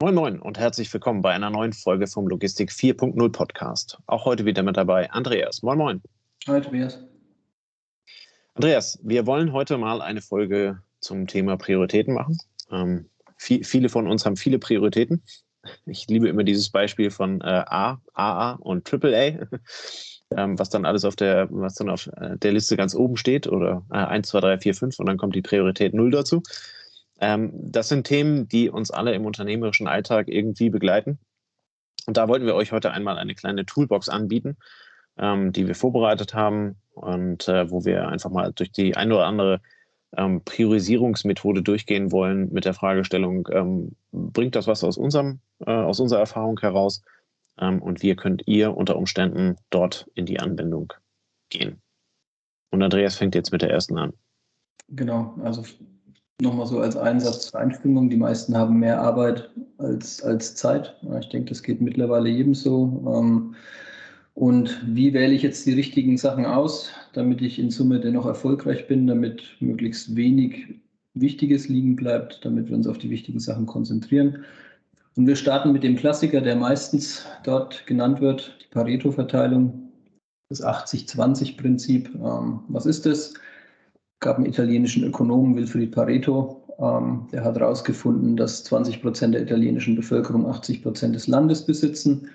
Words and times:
Moin 0.00 0.14
Moin 0.14 0.38
und 0.38 0.60
herzlich 0.60 0.94
willkommen 0.94 1.22
bei 1.22 1.32
einer 1.32 1.50
neuen 1.50 1.72
Folge 1.72 2.06
vom 2.06 2.28
Logistik 2.28 2.70
4.0 2.70 3.32
Podcast. 3.32 3.98
Auch 4.06 4.26
heute 4.26 4.44
wieder 4.44 4.62
mit 4.62 4.76
dabei 4.76 5.10
Andreas. 5.10 5.60
Moin 5.64 5.76
Moin. 5.76 6.02
Hi 6.46 6.60
Tobias. 6.60 7.02
Andreas, 8.54 9.00
wir 9.02 9.26
wollen 9.26 9.52
heute 9.52 9.76
mal 9.76 10.00
eine 10.00 10.20
Folge 10.20 10.80
zum 11.00 11.26
Thema 11.26 11.56
Prioritäten 11.56 12.14
machen. 12.14 12.38
Ähm, 12.70 13.10
viel, 13.38 13.64
viele 13.64 13.88
von 13.88 14.06
uns 14.06 14.24
haben 14.24 14.36
viele 14.36 14.60
Prioritäten. 14.60 15.24
Ich 15.84 16.06
liebe 16.06 16.28
immer 16.28 16.44
dieses 16.44 16.70
Beispiel 16.70 17.10
von 17.10 17.40
äh, 17.40 17.64
A, 17.66 18.00
AA 18.14 18.52
und 18.52 18.88
AAA, 18.88 19.48
ähm, 20.36 20.56
was 20.60 20.70
dann 20.70 20.84
alles 20.84 21.04
auf 21.04 21.16
der, 21.16 21.48
was 21.50 21.74
dann 21.74 21.90
auf 21.90 22.06
äh, 22.18 22.38
der 22.38 22.52
Liste 22.52 22.76
ganz 22.76 22.94
oben 22.94 23.16
steht 23.16 23.48
oder 23.48 23.84
äh, 23.90 23.96
1, 23.96 24.28
2, 24.28 24.40
3, 24.42 24.58
4, 24.58 24.74
5 24.74 25.00
und 25.00 25.06
dann 25.06 25.18
kommt 25.18 25.34
die 25.34 25.42
Priorität 25.42 25.92
0 25.92 26.12
dazu. 26.12 26.44
Ähm, 27.20 27.52
das 27.54 27.88
sind 27.88 28.06
Themen, 28.06 28.48
die 28.48 28.70
uns 28.70 28.90
alle 28.90 29.14
im 29.14 29.26
unternehmerischen 29.26 29.88
Alltag 29.88 30.28
irgendwie 30.28 30.70
begleiten. 30.70 31.18
Und 32.06 32.16
da 32.16 32.28
wollten 32.28 32.46
wir 32.46 32.54
euch 32.54 32.72
heute 32.72 32.92
einmal 32.92 33.18
eine 33.18 33.34
kleine 33.34 33.66
Toolbox 33.66 34.08
anbieten, 34.08 34.56
ähm, 35.18 35.52
die 35.52 35.66
wir 35.66 35.74
vorbereitet 35.74 36.34
haben 36.34 36.76
und 36.92 37.48
äh, 37.48 37.70
wo 37.70 37.84
wir 37.84 38.08
einfach 38.08 38.30
mal 38.30 38.52
durch 38.52 38.72
die 38.72 38.96
ein 38.96 39.12
oder 39.12 39.26
andere 39.26 39.60
ähm, 40.16 40.42
Priorisierungsmethode 40.44 41.62
durchgehen 41.62 42.12
wollen 42.12 42.50
mit 42.52 42.64
der 42.64 42.74
Fragestellung, 42.74 43.48
ähm, 43.52 43.96
bringt 44.12 44.56
das 44.56 44.66
was 44.66 44.82
aus, 44.84 44.96
unserem, 44.96 45.40
äh, 45.60 45.70
aus 45.70 46.00
unserer 46.00 46.20
Erfahrung 46.20 46.58
heraus? 46.60 47.02
Ähm, 47.58 47.82
und 47.82 48.02
wie 48.02 48.14
könnt 48.14 48.42
ihr 48.46 48.76
unter 48.76 48.96
Umständen 48.96 49.56
dort 49.70 50.08
in 50.14 50.24
die 50.24 50.40
Anwendung 50.40 50.92
gehen? 51.50 51.82
Und 52.70 52.82
Andreas 52.82 53.16
fängt 53.16 53.34
jetzt 53.34 53.52
mit 53.52 53.62
der 53.62 53.70
ersten 53.70 53.98
an. 53.98 54.12
Genau, 54.88 55.36
also 55.42 55.64
Nochmal 56.40 56.66
so 56.66 56.78
als 56.78 56.96
Einsatz 56.96 57.50
zur 57.50 57.58
Einstimmung. 57.58 58.10
Die 58.10 58.16
meisten 58.16 58.56
haben 58.56 58.78
mehr 58.78 59.00
Arbeit 59.00 59.50
als, 59.78 60.22
als 60.22 60.54
Zeit. 60.54 60.94
Ich 61.20 61.28
denke, 61.30 61.48
das 61.48 61.64
geht 61.64 61.80
mittlerweile 61.80 62.28
jedem 62.28 62.54
so. 62.54 63.04
Ähm, 63.12 63.56
und 64.34 64.80
wie 64.86 65.12
wähle 65.14 65.34
ich 65.34 65.42
jetzt 65.42 65.66
die 65.66 65.72
richtigen 65.72 66.16
Sachen 66.16 66.46
aus, 66.46 66.92
damit 67.12 67.42
ich 67.42 67.58
in 67.58 67.72
Summe 67.72 67.98
dennoch 67.98 68.24
erfolgreich 68.24 68.86
bin, 68.86 69.08
damit 69.08 69.42
möglichst 69.58 70.14
wenig 70.14 70.80
Wichtiges 71.14 71.68
liegen 71.68 71.96
bleibt, 71.96 72.44
damit 72.44 72.68
wir 72.68 72.76
uns 72.76 72.86
auf 72.86 72.98
die 72.98 73.10
wichtigen 73.10 73.40
Sachen 73.40 73.66
konzentrieren. 73.66 74.44
Und 75.16 75.26
wir 75.26 75.34
starten 75.34 75.72
mit 75.72 75.82
dem 75.82 75.96
Klassiker, 75.96 76.40
der 76.40 76.54
meistens 76.54 77.26
dort 77.42 77.84
genannt 77.88 78.20
wird, 78.20 78.56
die 78.62 78.68
Pareto-Verteilung, 78.72 79.90
das 80.50 80.62
80-20-Prinzip. 80.62 82.14
Ähm, 82.14 82.60
was 82.68 82.86
ist 82.86 83.06
das? 83.06 83.34
Gab 84.20 84.36
einen 84.36 84.46
italienischen 84.46 85.04
Ökonomen, 85.04 85.56
Wilfried 85.56 85.92
Pareto, 85.92 86.64
ähm, 86.78 87.26
der 87.32 87.44
hat 87.44 87.56
herausgefunden, 87.56 88.36
dass 88.36 88.64
20 88.64 89.02
Prozent 89.02 89.34
der 89.34 89.42
italienischen 89.42 89.96
Bevölkerung 89.96 90.46
80 90.46 90.82
Prozent 90.82 91.14
des 91.14 91.26
Landes 91.26 91.66
besitzen. 91.66 92.28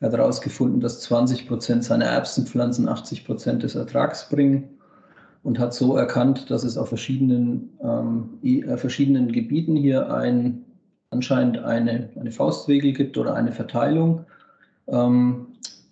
Er 0.00 0.08
hat 0.08 0.18
herausgefunden, 0.18 0.80
dass 0.80 1.00
20 1.02 1.46
Prozent 1.46 1.84
seiner 1.84 2.06
Erbsenpflanzen 2.06 2.88
80 2.88 3.26
Prozent 3.26 3.62
des 3.62 3.74
Ertrags 3.74 4.28
bringen 4.28 4.70
und 5.42 5.58
hat 5.58 5.74
so 5.74 5.96
erkannt, 5.96 6.50
dass 6.50 6.64
es 6.64 6.78
auf 6.78 6.88
verschiedenen, 6.88 7.70
ähm, 7.82 8.38
äh, 8.42 8.76
verschiedenen 8.76 9.32
Gebieten 9.32 9.76
hier 9.76 10.12
ein, 10.12 10.64
anscheinend 11.10 11.58
eine, 11.58 12.08
eine 12.18 12.30
Faustregel 12.30 12.92
gibt 12.92 13.18
oder 13.18 13.34
eine 13.34 13.52
Verteilung, 13.52 14.24
ähm, 14.88 15.46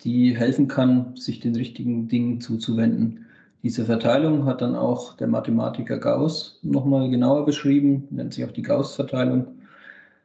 die 0.05 0.36
helfen 0.36 0.68
kann, 0.68 1.16
sich 1.16 1.40
den 1.40 1.56
richtigen 1.56 2.08
Dingen 2.08 2.40
zuzuwenden. 2.40 3.27
Diese 3.62 3.84
Verteilung 3.84 4.45
hat 4.45 4.61
dann 4.61 4.77
auch 4.77 5.17
der 5.17 5.27
Mathematiker 5.27 5.98
Gauss 5.98 6.61
nochmal 6.62 7.11
genauer 7.11 7.45
beschrieben, 7.45 8.06
nennt 8.11 8.34
sich 8.34 8.45
auch 8.45 8.53
die 8.53 8.62
Gauss-Verteilung 8.62 9.59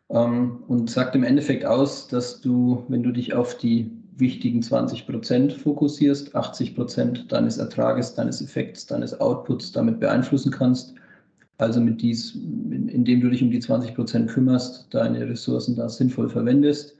ähm, 0.10 0.64
und 0.68 0.90
sagt 0.90 1.16
im 1.16 1.24
Endeffekt 1.24 1.66
aus, 1.66 2.08
dass 2.08 2.42
du, 2.42 2.86
wenn 2.90 3.02
du 3.02 3.12
dich 3.12 3.34
auf 3.34 3.58
die 3.58 3.92
wichtigen 4.16 4.62
20 4.62 5.08
Prozent 5.08 5.54
fokussierst, 5.54 6.36
80 6.36 6.76
Prozent 6.76 7.32
deines 7.32 7.58
Ertrages, 7.58 8.14
deines 8.14 8.42
Effekts, 8.42 8.86
deines 8.86 9.20
Outputs 9.20 9.72
damit 9.72 10.00
beeinflussen 10.00 10.52
kannst. 10.52 10.94
Also 11.58 11.82
mit 11.82 12.02
dies, 12.02 12.36
indem 12.36 13.22
du 13.22 13.30
dich 13.30 13.42
um 13.42 13.50
die 13.50 13.60
20 13.60 13.96
Prozent 13.96 14.30
kümmerst, 14.30 14.88
deine 14.92 15.28
Ressourcen 15.28 15.76
da 15.76 15.90
sinnvoll 15.90 16.30
verwendest. 16.30 16.96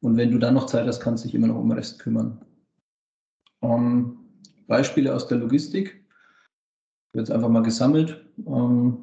Und 0.00 0.16
wenn 0.16 0.30
du 0.30 0.38
dann 0.38 0.54
noch 0.54 0.66
Zeit 0.66 0.86
hast, 0.86 1.00
kannst 1.00 1.24
du 1.24 1.28
dich 1.28 1.34
immer 1.34 1.48
noch 1.48 1.58
um 1.58 1.68
den 1.68 1.78
Rest 1.78 1.98
kümmern. 1.98 2.40
Ähm, 3.62 4.18
Beispiele 4.66 5.14
aus 5.14 5.28
der 5.28 5.38
Logistik. 5.38 6.00
Jetzt 7.14 7.30
einfach 7.30 7.48
mal 7.48 7.62
gesammelt. 7.62 8.24
Ähm, 8.46 8.98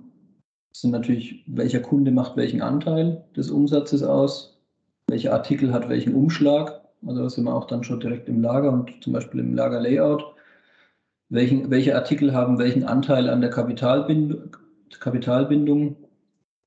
das 0.71 0.81
sind 0.81 0.91
natürlich, 0.91 1.43
welcher 1.47 1.79
Kunde 1.79 2.11
macht 2.11 2.35
welchen 2.35 2.61
Anteil 2.61 3.23
des 3.35 3.51
Umsatzes 3.51 4.03
aus, 4.03 4.59
welcher 5.07 5.33
Artikel 5.33 5.71
hat 5.73 5.89
welchen 5.89 6.15
Umschlag. 6.15 6.81
Also 7.05 7.23
das 7.23 7.33
sind 7.33 7.45
wir 7.45 7.53
auch 7.53 7.67
dann 7.67 7.83
schon 7.83 7.99
direkt 7.99 8.29
im 8.29 8.41
Lager 8.41 8.71
und 8.71 9.03
zum 9.03 9.13
Beispiel 9.13 9.39
im 9.39 9.53
Lagerlayout. 9.53 10.23
Welchen, 11.29 11.69
welche 11.69 11.95
Artikel 11.95 12.33
haben 12.33 12.59
welchen 12.59 12.83
Anteil 12.83 13.29
an 13.29 13.41
der 13.41 13.49
Kapitalbind 13.49 14.57
Kapitalbindung? 14.99 15.95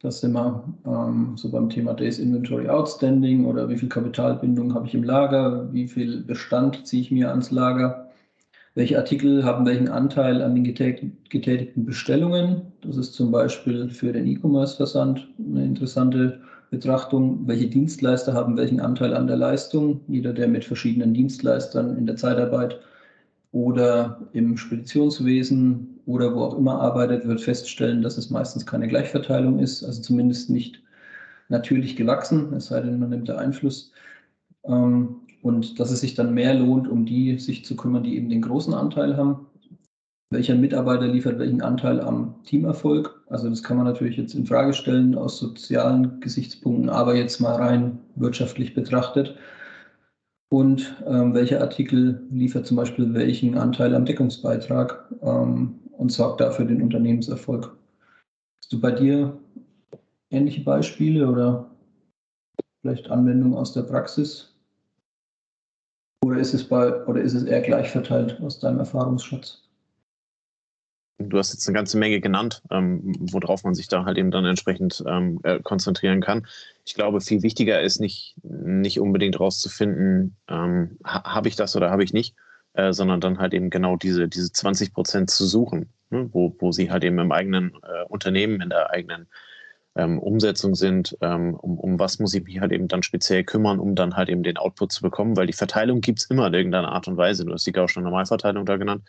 Das 0.01 0.21
sind 0.21 0.33
wir 0.33 0.65
ähm, 0.85 1.37
so 1.37 1.51
beim 1.51 1.71
Thema 1.71 1.95
Days 1.95 2.19
Inventory 2.19 2.69
Outstanding 2.69 3.47
oder 3.47 3.69
wie 3.69 3.79
viel 3.79 3.89
Kapitalbindung 3.89 4.75
habe 4.75 4.87
ich 4.87 4.95
im 4.95 5.05
Lager, 5.05 5.73
wie 5.73 5.89
viel 5.89 6.23
Bestand 6.23 6.87
ziehe 6.87 7.03
ich 7.03 7.11
mir 7.11 7.31
ans 7.31 7.51
Lager 7.51 8.06
welche 8.77 8.99
Artikel 8.99 9.43
haben 9.43 9.65
welchen 9.65 9.89
Anteil 9.89 10.43
an 10.43 10.55
den 10.55 10.63
getätigten 10.63 11.87
Bestellungen? 11.87 12.61
Das 12.83 12.99
ist 12.99 13.15
zum 13.15 13.33
Beispiel 13.33 13.89
für 13.89 14.13
den 14.13 14.27
E-Commerce-Versand 14.27 15.27
eine 15.39 15.65
interessante 15.65 16.43
Betrachtung. 16.71 17.49
Welche 17.49 17.69
Dienstleister 17.69 18.35
haben 18.35 18.59
welchen 18.59 18.81
Anteil 18.81 19.15
an 19.15 19.27
der 19.27 19.37
Leistung? 19.37 20.03
Jeder, 20.09 20.35
der 20.35 20.47
mit 20.47 20.63
verschiedenen 20.63 21.15
Dienstleistern 21.15 21.97
in 21.97 22.05
der 22.05 22.17
Zeitarbeit 22.17 22.79
oder 23.51 24.29
im 24.35 24.59
Speditionswesen 24.59 25.99
oder 26.05 26.35
wo 26.35 26.43
auch 26.43 26.59
immer 26.59 26.79
arbeitet, 26.79 27.27
wird 27.27 27.41
feststellen, 27.41 28.03
dass 28.03 28.19
es 28.19 28.29
meistens 28.29 28.67
keine 28.67 28.89
Gleichverteilung 28.89 29.59
ist, 29.59 29.85
also 29.85 30.03
zumindest 30.03 30.51
nicht 30.51 30.83
natürlich 31.49 31.97
gewachsen, 31.97 32.53
es 32.53 32.67
sei 32.67 32.81
denn, 32.83 32.99
man 32.99 33.09
nimmt 33.09 33.31
da 33.31 33.37
Einfluss. 33.39 33.93
Ähm, 34.65 35.17
und 35.47 35.79
dass 35.79 35.93
es 35.93 36.01
sich 36.01 36.15
dann 36.15 36.35
mehr 36.35 36.55
lohnt, 36.55 36.89
um 36.89 37.07
die 37.07 37.39
sich 37.39 37.65
zu 37.65 37.77
kümmern, 37.77 38.03
die 38.03 38.17
eben 38.17 38.29
den 38.29 38.43
großen 38.43 38.75
Anteil 38.75 39.17
haben. 39.17 39.47
Welcher 40.31 40.57
Mitarbeiter 40.57 41.07
liefert 41.07 41.39
welchen 41.39 41.63
Anteil 41.63 42.01
am 42.01 42.43
Teamerfolg? 42.43 43.23
Also 43.29 43.49
das 43.49 43.63
kann 43.63 43.77
man 43.77 43.87
natürlich 43.87 44.17
jetzt 44.17 44.35
in 44.35 44.45
Frage 44.45 44.73
stellen 44.73 45.15
aus 45.15 45.39
sozialen 45.39 46.21
Gesichtspunkten, 46.21 46.91
aber 46.91 47.15
jetzt 47.15 47.41
mal 47.41 47.55
rein 47.55 48.01
wirtschaftlich 48.17 48.75
betrachtet. 48.75 49.37
Und 50.49 50.97
ähm, 51.07 51.33
welcher 51.33 51.61
Artikel 51.61 52.27
liefert 52.33 52.67
zum 52.67 52.77
Beispiel 52.77 53.15
welchen 53.15 53.57
Anteil 53.57 53.95
am 53.95 54.05
Deckungsbeitrag 54.05 55.09
ähm, 55.23 55.79
und 55.93 56.11
sorgt 56.11 56.41
dafür 56.41 56.65
den 56.65 56.83
Unternehmenserfolg? 56.83 57.77
Hast 58.59 58.73
du 58.73 58.81
bei 58.81 58.91
dir 58.91 59.39
ähnliche 60.31 60.65
Beispiele 60.65 61.29
oder 61.29 61.71
vielleicht 62.81 63.09
Anwendungen 63.11 63.57
aus 63.57 63.73
der 63.73 63.83
Praxis? 63.83 64.56
Oder 66.27 66.41
ist 66.41 66.55
es 66.55 66.65
bei, 66.65 66.93
oder 67.05 67.21
ist 67.21 67.35
es 67.35 67.45
eher 67.45 67.61
gleich 67.61 67.89
verteilt 67.89 68.41
aus 68.43 68.59
deinem 68.59 68.81
Erfahrungsschatz? 68.81 69.63
Du 71.19 71.39
hast 71.39 71.53
jetzt 71.53 71.69
eine 71.69 71.77
ganze 71.77 71.97
Menge 71.99 72.21
genannt, 72.21 72.63
ähm, 72.69 73.15
worauf 73.31 73.63
man 73.63 73.75
sich 73.75 73.87
da 73.87 74.05
halt 74.05 74.19
eben 74.19 74.33
dann 74.33 74.45
entsprechend 74.45 75.05
ähm, 75.07 75.39
äh, 75.45 75.61
konzentrieren 75.61 76.21
kann. 76.21 76.45
Ich 76.85 76.95
glaube, 76.95 77.21
viel 77.21 77.45
wichtiger 77.45 77.81
ist 77.81 78.01
nicht, 78.01 78.35
nicht 78.43 78.99
unbedingt 78.99 79.39
rauszufinden, 79.39 80.37
ähm, 80.49 80.99
ha, 81.05 81.23
habe 81.33 81.47
ich 81.47 81.55
das 81.55 81.77
oder 81.77 81.93
habe 81.93 82.03
ich 82.03 82.13
nicht, 82.13 82.35
äh, 82.73 82.93
sondern 82.93 83.21
dann 83.21 83.39
halt 83.39 83.55
eben 83.55 83.71
genau 83.71 83.95
diese, 83.95 84.27
diese 84.27 84.51
20 84.51 84.93
Prozent 84.95 85.31
zu 85.31 85.47
suchen, 85.47 85.93
ne? 86.11 86.29
wo, 86.33 86.57
wo 86.59 86.73
sie 86.73 86.91
halt 86.91 87.05
eben 87.05 87.21
im 87.21 87.31
eigenen 87.31 87.71
äh, 87.85 88.05
Unternehmen, 88.09 88.61
in 88.61 88.71
der 88.71 88.91
eigenen 88.91 89.29
ähm, 89.97 90.19
Umsetzung 90.19 90.75
sind, 90.75 91.17
ähm, 91.21 91.55
um, 91.55 91.79
um 91.79 91.99
was 91.99 92.19
muss 92.19 92.35
ich 92.35 92.45
mich 92.45 92.61
halt 92.61 92.73
eben 92.73 92.89
dann 92.89 93.03
speziell 93.03 93.45
kümmern, 93.45 93.79
um 93.79 93.95
dann 93.95 94.17
halt 94.17 94.29
eben 94.29 94.43
den 94.43 94.57
Output 94.57 94.93
zu 94.93 95.03
bekommen, 95.03 95.37
weil 95.37 95.47
die 95.47 95.53
Verteilung 95.53 96.01
gibt 96.01 96.21
es 96.21 96.27
immer 96.27 96.47
in 96.47 96.55
irgendeiner 96.55 96.93
Art 96.93 97.09
und 97.09 97.17
Weise. 97.17 97.45
Du 97.45 97.53
hast 97.53 97.67
die 97.67 97.73
Gaußsche 97.73 98.01
Normalverteilung 98.01 98.67
da 98.67 98.77
genannt. 98.77 99.03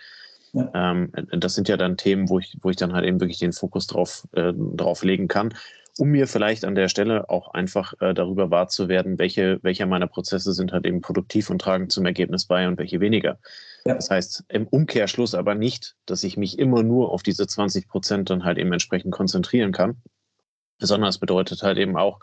Ja. 0.53 0.71
Ähm, 0.73 1.11
das 1.31 1.55
sind 1.55 1.67
ja 1.67 1.77
dann 1.77 1.97
Themen, 1.97 2.29
wo 2.29 2.39
ich, 2.39 2.57
wo 2.61 2.69
ich 2.69 2.77
dann 2.77 2.93
halt 2.93 3.05
eben 3.05 3.19
wirklich 3.19 3.39
den 3.39 3.53
Fokus 3.53 3.87
drauf, 3.87 4.27
äh, 4.31 4.53
drauf 4.53 5.03
legen 5.03 5.27
kann, 5.27 5.53
um 5.97 6.09
mir 6.09 6.27
vielleicht 6.27 6.63
an 6.63 6.75
der 6.75 6.87
Stelle 6.87 7.29
auch 7.29 7.53
einfach 7.53 7.93
äh, 7.99 8.13
darüber 8.13 8.49
wahr 8.49 8.69
zu 8.69 8.87
werden, 8.87 9.19
welche, 9.19 9.59
welche 9.63 9.85
meiner 9.85 10.07
Prozesse 10.07 10.53
sind 10.53 10.71
halt 10.71 10.85
eben 10.85 11.01
produktiv 11.01 11.49
und 11.49 11.59
tragen 11.59 11.89
zum 11.89 12.05
Ergebnis 12.05 12.45
bei 12.45 12.67
und 12.67 12.77
welche 12.77 12.99
weniger. 13.01 13.39
Ja. 13.85 13.95
Das 13.95 14.09
heißt 14.09 14.45
im 14.49 14.67
Umkehrschluss 14.67 15.35
aber 15.35 15.55
nicht, 15.55 15.95
dass 16.05 16.23
ich 16.23 16.37
mich 16.37 16.59
immer 16.59 16.83
nur 16.83 17.11
auf 17.11 17.23
diese 17.23 17.45
20 17.45 17.87
Prozent 17.87 18.29
dann 18.29 18.45
halt 18.45 18.57
eben 18.57 18.71
entsprechend 18.71 19.11
konzentrieren 19.11 19.71
kann, 19.71 19.97
Besonders 20.79 21.17
bedeutet 21.17 21.63
halt 21.63 21.77
eben 21.77 21.97
auch, 21.97 22.19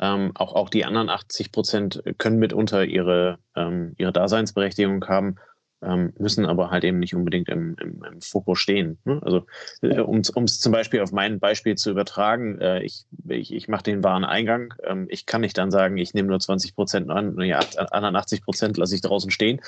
ähm, 0.00 0.32
auch, 0.34 0.54
auch 0.54 0.68
die 0.68 0.84
anderen 0.84 1.08
80 1.08 1.52
Prozent 1.52 2.02
können 2.18 2.38
mitunter 2.38 2.84
ihre, 2.84 3.38
ähm, 3.56 3.94
ihre 3.98 4.12
Daseinsberechtigung 4.12 5.04
haben. 5.06 5.36
ähm, 5.82 6.12
müssen 6.18 6.46
aber 6.46 6.70
halt 6.70 6.82
eben 6.84 6.98
nicht 6.98 7.14
unbedingt 7.14 7.48
im, 7.48 7.76
im, 7.80 8.02
im 8.04 8.20
Fokus 8.22 8.58
stehen. 8.58 8.98
Ne? 9.04 9.20
Also 9.22 9.46
äh, 9.82 10.00
um 10.00 10.18
es 10.20 10.60
zum 10.60 10.72
Beispiel 10.72 11.00
auf 11.00 11.12
mein 11.12 11.40
Beispiel 11.40 11.74
zu 11.74 11.90
übertragen, 11.90 12.58
äh, 12.58 12.82
ich, 12.82 13.04
ich, 13.28 13.52
ich 13.52 13.68
mache 13.68 13.82
den 13.82 14.02
Wareneingang, 14.02 14.72
ähm, 14.84 15.06
ich 15.10 15.26
kann 15.26 15.42
nicht 15.42 15.58
dann 15.58 15.70
sagen, 15.70 15.98
ich 15.98 16.14
nehme 16.14 16.28
nur 16.28 16.40
20 16.40 16.74
Prozent 16.74 17.10
an, 17.10 17.38
ja, 17.40 17.60
anderen 17.90 18.16
80 18.16 18.42
Prozent 18.42 18.76
lasse 18.78 18.94
ich 18.94 19.02
draußen 19.02 19.30
stehen, 19.30 19.60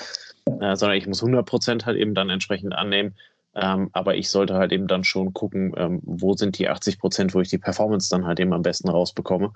äh, 0.59 0.75
sondern 0.75 0.97
ich 0.97 1.07
muss 1.07 1.21
100 1.21 1.45
Prozent 1.45 1.85
halt 1.85 1.97
eben 1.97 2.15
dann 2.15 2.29
entsprechend 2.29 2.73
annehmen. 2.73 3.15
Ähm, 3.59 3.89
aber 3.93 4.15
ich 4.15 4.29
sollte 4.29 4.53
halt 4.53 4.71
eben 4.71 4.87
dann 4.87 5.03
schon 5.03 5.33
gucken, 5.33 5.73
ähm, 5.77 5.99
wo 6.03 6.33
sind 6.33 6.59
die 6.59 6.69
80 6.69 6.99
Prozent, 6.99 7.33
wo 7.33 7.41
ich 7.41 7.49
die 7.49 7.57
Performance 7.57 8.09
dann 8.09 8.25
halt 8.25 8.39
eben 8.39 8.53
am 8.53 8.61
besten 8.61 8.89
rausbekomme. 8.89 9.51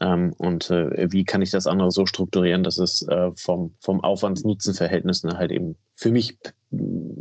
Ähm, 0.00 0.34
und 0.36 0.70
äh, 0.70 1.10
wie 1.10 1.24
kann 1.24 1.42
ich 1.42 1.50
das 1.50 1.66
andere 1.66 1.90
so 1.90 2.04
strukturieren, 2.04 2.62
dass 2.62 2.78
es 2.78 3.06
äh, 3.08 3.30
vom, 3.36 3.74
vom 3.80 4.02
Aufwands-Nutzen-Verhältnis 4.02 5.22
halt 5.24 5.50
eben 5.50 5.76
für 5.94 6.10
mich, 6.10 6.38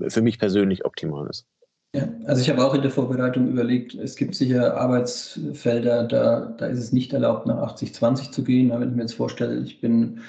für 0.08 0.22
mich 0.22 0.38
persönlich 0.38 0.84
optimal 0.84 1.28
ist. 1.30 1.46
Ja, 1.94 2.08
also 2.26 2.42
ich 2.42 2.50
habe 2.50 2.66
auch 2.66 2.74
in 2.74 2.82
der 2.82 2.92
Vorbereitung 2.92 3.50
überlegt, 3.50 3.96
es 3.96 4.16
gibt 4.16 4.34
sicher 4.36 4.78
Arbeitsfelder, 4.78 6.06
da, 6.06 6.56
da 6.58 6.66
ist 6.68 6.80
es 6.80 6.94
nicht 6.94 7.12
erlaubt, 7.14 7.48
nach 7.48 7.76
80-20 7.76 8.32
zu 8.32 8.44
gehen. 8.44 8.72
Aber 8.72 8.82
wenn 8.82 8.90
ich 8.90 8.96
mir 8.96 9.02
jetzt 9.04 9.16
vorstelle, 9.16 9.62
ich 9.62 9.82
bin 9.82 10.22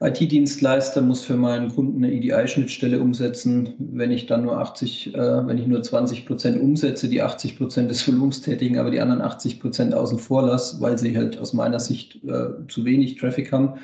IT-Dienstleister 0.00 1.00
muss 1.00 1.24
für 1.24 1.36
meinen 1.36 1.74
Kunden 1.74 2.04
eine 2.04 2.12
EDI-Schnittstelle 2.12 3.00
umsetzen. 3.00 3.74
Wenn 3.78 4.10
ich 4.10 4.26
dann 4.26 4.42
nur 4.42 4.58
80, 4.58 5.14
äh, 5.14 5.46
wenn 5.46 5.56
ich 5.56 5.66
nur 5.66 5.82
20 5.82 6.26
Prozent 6.26 6.60
umsetze, 6.60 7.08
die 7.08 7.22
80 7.22 7.56
Prozent 7.56 7.90
des 7.90 8.06
Volumens 8.06 8.42
tätigen, 8.42 8.78
aber 8.78 8.90
die 8.90 9.00
anderen 9.00 9.22
80 9.22 9.58
Prozent 9.58 9.94
außen 9.94 10.18
vor 10.18 10.42
lasse, 10.42 10.80
weil 10.82 10.98
sie 10.98 11.16
halt 11.16 11.38
aus 11.38 11.54
meiner 11.54 11.80
Sicht 11.80 12.22
äh, 12.24 12.66
zu 12.68 12.84
wenig 12.84 13.16
Traffic 13.16 13.52
haben, 13.52 13.80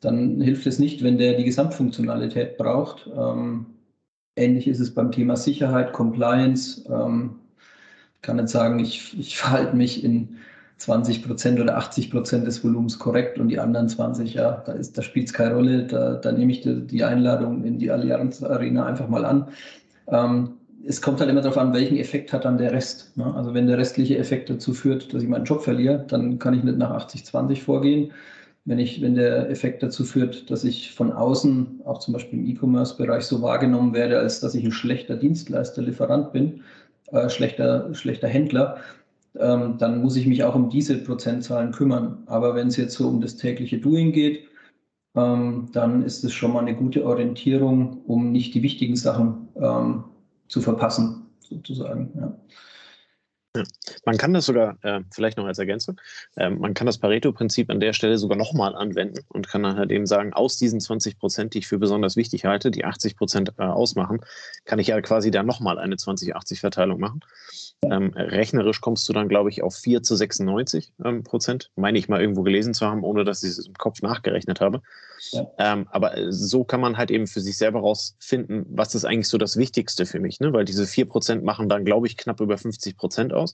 dann 0.00 0.40
hilft 0.40 0.66
es 0.66 0.78
nicht, 0.78 1.02
wenn 1.02 1.18
der 1.18 1.34
die 1.34 1.44
Gesamtfunktionalität 1.44 2.56
braucht. 2.56 3.10
Ähm, 3.14 3.66
ähnlich 4.36 4.66
ist 4.66 4.80
es 4.80 4.94
beim 4.94 5.12
Thema 5.12 5.36
Sicherheit, 5.36 5.92
Compliance. 5.92 6.82
Ähm, 6.88 7.40
ich 8.16 8.22
kann 8.22 8.36
nicht 8.36 8.48
sagen, 8.48 8.78
ich, 8.78 9.18
ich 9.18 9.36
verhalte 9.36 9.76
mich 9.76 10.02
in 10.02 10.38
20 10.78 11.24
Prozent 11.24 11.60
oder 11.60 11.76
80 11.76 12.10
Prozent 12.10 12.46
des 12.46 12.64
Volumens 12.64 12.98
korrekt 12.98 13.38
und 13.38 13.48
die 13.48 13.58
anderen 13.58 13.88
20, 13.88 14.34
ja, 14.34 14.62
da, 14.66 14.74
da 14.74 15.02
spielt 15.02 15.28
es 15.28 15.32
keine 15.32 15.54
Rolle. 15.54 15.84
Da, 15.86 16.14
da 16.14 16.32
nehme 16.32 16.52
ich 16.52 16.62
die, 16.62 16.86
die, 16.86 17.04
Einladung 17.04 17.64
in 17.64 17.78
die 17.78 17.90
Allianz 17.90 18.42
Arena 18.42 18.86
einfach 18.86 19.08
mal 19.08 19.24
an. 19.24 19.48
Ähm, 20.08 20.54
es 20.84 21.00
kommt 21.00 21.20
halt 21.20 21.30
immer 21.30 21.40
darauf 21.40 21.58
an, 21.58 21.72
welchen 21.72 21.96
Effekt 21.96 22.32
hat 22.32 22.44
dann 22.44 22.58
der 22.58 22.72
Rest. 22.72 23.16
Ne? 23.16 23.32
Also 23.34 23.54
wenn 23.54 23.66
der 23.66 23.78
restliche 23.78 24.18
Effekt 24.18 24.50
dazu 24.50 24.74
führt, 24.74 25.12
dass 25.14 25.22
ich 25.22 25.28
meinen 25.28 25.44
Job 25.44 25.62
verliere, 25.62 26.04
dann 26.08 26.38
kann 26.38 26.54
ich 26.54 26.64
nicht 26.64 26.78
nach 26.78 26.90
80-20 27.06 27.62
vorgehen. 27.62 28.12
Wenn, 28.64 28.78
ich, 28.78 29.02
wenn 29.02 29.14
der 29.14 29.50
Effekt 29.50 29.82
dazu 29.82 30.04
führt, 30.04 30.50
dass 30.50 30.64
ich 30.64 30.92
von 30.92 31.12
außen, 31.12 31.80
auch 31.84 31.98
zum 31.98 32.14
Beispiel 32.14 32.38
im 32.38 32.46
E-Commerce-Bereich, 32.46 33.24
so 33.24 33.42
wahrgenommen 33.42 33.92
werde, 33.92 34.18
als 34.18 34.40
dass 34.40 34.54
ich 34.54 34.64
ein 34.64 34.72
schlechter 34.72 35.16
Dienstleister, 35.16 35.82
Lieferant 35.82 36.32
bin, 36.32 36.62
äh, 37.10 37.28
schlechter, 37.28 37.92
schlechter 37.94 38.28
Händler, 38.28 38.78
ähm, 39.38 39.78
dann 39.78 40.02
muss 40.02 40.16
ich 40.16 40.26
mich 40.26 40.44
auch 40.44 40.54
um 40.54 40.68
diese 40.68 40.98
Prozentzahlen 40.98 41.72
kümmern. 41.72 42.22
Aber 42.26 42.54
wenn 42.54 42.68
es 42.68 42.76
jetzt 42.76 42.94
so 42.94 43.08
um 43.08 43.20
das 43.20 43.36
tägliche 43.36 43.78
Doing 43.78 44.12
geht, 44.12 44.44
ähm, 45.14 45.68
dann 45.72 46.02
ist 46.02 46.24
es 46.24 46.32
schon 46.32 46.52
mal 46.52 46.60
eine 46.60 46.74
gute 46.74 47.04
Orientierung, 47.04 48.02
um 48.04 48.32
nicht 48.32 48.54
die 48.54 48.62
wichtigen 48.62 48.96
Sachen 48.96 49.48
ähm, 49.56 50.04
zu 50.48 50.60
verpassen, 50.60 51.26
sozusagen. 51.40 52.10
Ja. 52.18 52.36
Ja. 53.54 53.64
Man 54.06 54.16
kann 54.16 54.32
das 54.32 54.46
sogar, 54.46 54.78
äh, 54.82 55.00
vielleicht 55.10 55.36
noch 55.36 55.44
als 55.44 55.58
Ergänzung, 55.58 56.00
äh, 56.36 56.48
man 56.48 56.72
kann 56.72 56.86
das 56.86 56.96
Pareto-Prinzip 56.96 57.68
an 57.68 57.80
der 57.80 57.92
Stelle 57.92 58.16
sogar 58.16 58.38
nochmal 58.38 58.74
anwenden 58.74 59.20
und 59.28 59.46
kann 59.46 59.62
dann 59.62 59.76
halt 59.76 59.90
eben 59.90 60.06
sagen, 60.06 60.32
aus 60.32 60.56
diesen 60.56 60.80
20 60.80 61.18
Prozent, 61.18 61.52
die 61.52 61.58
ich 61.58 61.66
für 61.66 61.78
besonders 61.78 62.16
wichtig 62.16 62.46
halte, 62.46 62.70
die 62.70 62.86
80 62.86 63.14
Prozent 63.14 63.52
äh, 63.58 63.64
ausmachen, 63.64 64.20
kann 64.64 64.78
ich 64.78 64.86
ja 64.86 65.00
quasi 65.02 65.30
dann 65.30 65.44
nochmal 65.44 65.78
eine 65.78 65.96
20-80-Verteilung 65.96 66.98
machen. 66.98 67.20
Ähm, 67.90 68.12
rechnerisch 68.14 68.80
kommst 68.80 69.08
du 69.08 69.12
dann, 69.12 69.28
glaube 69.28 69.50
ich, 69.50 69.62
auf 69.62 69.74
4 69.74 70.04
zu 70.04 70.14
96 70.14 70.92
ähm, 71.04 71.24
Prozent. 71.24 71.72
Meine 71.74 71.98
ich 71.98 72.08
mal 72.08 72.20
irgendwo 72.20 72.42
gelesen 72.42 72.74
zu 72.74 72.86
haben, 72.86 73.02
ohne 73.02 73.24
dass 73.24 73.42
ich 73.42 73.50
es 73.50 73.66
im 73.66 73.74
Kopf 73.74 74.02
nachgerechnet 74.02 74.60
habe. 74.60 74.82
Ja. 75.32 75.46
Ähm, 75.58 75.88
aber 75.90 76.16
äh, 76.16 76.30
so 76.30 76.62
kann 76.62 76.80
man 76.80 76.96
halt 76.96 77.10
eben 77.10 77.26
für 77.26 77.40
sich 77.40 77.56
selber 77.56 77.80
rausfinden, 77.80 78.66
was 78.68 78.94
ist 78.94 79.04
eigentlich 79.04 79.26
so 79.26 79.36
das 79.36 79.56
Wichtigste 79.56 80.06
für 80.06 80.20
mich. 80.20 80.38
Ne? 80.38 80.52
Weil 80.52 80.64
diese 80.64 80.86
4 80.86 81.06
Prozent 81.06 81.42
machen 81.42 81.68
dann, 81.68 81.84
glaube 81.84 82.06
ich, 82.06 82.16
knapp 82.16 82.40
über 82.40 82.56
50 82.56 82.96
Prozent 82.96 83.32
aus. 83.32 83.52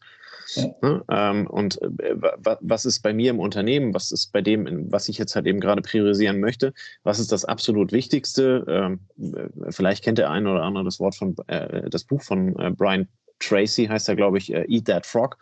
Ja. 0.54 0.74
Ne? 0.82 1.04
Ähm, 1.10 1.46
und 1.46 1.80
äh, 1.80 2.14
was 2.60 2.84
ist 2.84 3.00
bei 3.00 3.14
mir 3.14 3.30
im 3.30 3.40
Unternehmen? 3.40 3.94
Was 3.94 4.12
ist 4.12 4.30
bei 4.32 4.42
dem, 4.42 4.92
was 4.92 5.08
ich 5.08 5.16
jetzt 5.16 5.36
halt 5.36 5.46
eben 5.46 5.60
gerade 5.60 5.80
priorisieren 5.80 6.38
möchte? 6.38 6.74
Was 7.02 7.18
ist 7.18 7.32
das 7.32 7.46
absolut 7.46 7.92
Wichtigste? 7.92 8.64
Ähm, 8.68 9.00
äh, 9.34 9.72
vielleicht 9.72 10.04
kennt 10.04 10.18
der 10.18 10.30
eine 10.30 10.50
oder 10.50 10.64
andere 10.64 10.84
das 10.84 11.00
Wort 11.00 11.14
von, 11.14 11.34
äh, 11.46 11.88
das 11.88 12.04
Buch 12.04 12.20
von 12.20 12.58
äh, 12.58 12.70
Brian 12.70 13.08
Tracy 13.40 13.86
heißt 13.86 14.08
er, 14.08 14.16
glaube 14.16 14.38
ich, 14.38 14.52
äh, 14.52 14.64
Eat 14.68 14.86
That 14.86 15.06
Frog. 15.06 15.38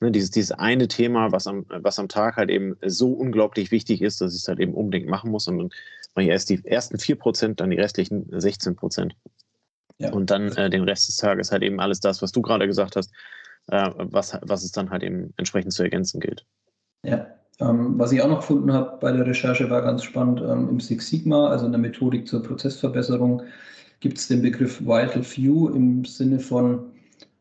Ne, 0.00 0.12
dieses, 0.12 0.30
dieses 0.30 0.52
eine 0.52 0.86
Thema, 0.86 1.32
was 1.32 1.46
am, 1.46 1.66
was 1.68 1.98
am 1.98 2.08
Tag 2.08 2.36
halt 2.36 2.50
eben 2.50 2.76
so 2.86 3.12
unglaublich 3.12 3.72
wichtig 3.72 4.00
ist, 4.00 4.20
dass 4.20 4.32
ich 4.32 4.42
es 4.42 4.48
halt 4.48 4.60
eben 4.60 4.74
unbedingt 4.74 5.08
machen 5.08 5.30
muss. 5.30 5.48
Und 5.48 5.58
dann 5.58 5.70
mache 6.14 6.24
ich 6.24 6.30
erst 6.30 6.50
die 6.50 6.64
ersten 6.64 6.98
4 6.98 7.16
Prozent, 7.16 7.60
dann 7.60 7.70
die 7.70 7.76
restlichen 7.76 8.26
16 8.30 8.76
Prozent. 8.76 9.16
Ja. 9.98 10.12
Und 10.12 10.30
dann 10.30 10.52
äh, 10.52 10.70
den 10.70 10.84
Rest 10.84 11.08
des 11.08 11.16
Tages 11.16 11.50
halt 11.50 11.62
eben 11.62 11.80
alles 11.80 11.98
das, 11.98 12.22
was 12.22 12.30
du 12.30 12.42
gerade 12.42 12.66
gesagt 12.66 12.94
hast, 12.94 13.12
äh, 13.66 13.90
was, 13.96 14.38
was 14.42 14.62
es 14.62 14.70
dann 14.70 14.90
halt 14.90 15.02
eben 15.02 15.34
entsprechend 15.36 15.72
zu 15.72 15.82
ergänzen 15.82 16.20
gilt. 16.20 16.46
Ja, 17.02 17.26
ähm, 17.60 17.98
was 17.98 18.12
ich 18.12 18.22
auch 18.22 18.28
noch 18.28 18.40
gefunden 18.40 18.72
habe 18.72 18.98
bei 19.00 19.10
der 19.10 19.26
Recherche 19.26 19.68
war 19.68 19.82
ganz 19.82 20.04
spannend, 20.04 20.40
ähm, 20.40 20.68
im 20.68 20.80
Six 20.80 21.08
Sigma, 21.08 21.48
also 21.48 21.66
in 21.66 21.72
der 21.72 21.80
Methodik 21.80 22.28
zur 22.28 22.42
Prozessverbesserung, 22.42 23.42
gibt 23.98 24.18
es 24.18 24.28
den 24.28 24.42
Begriff 24.42 24.80
Vital 24.80 25.24
Few 25.24 25.68
im 25.70 26.04
Sinne 26.04 26.38
von, 26.38 26.92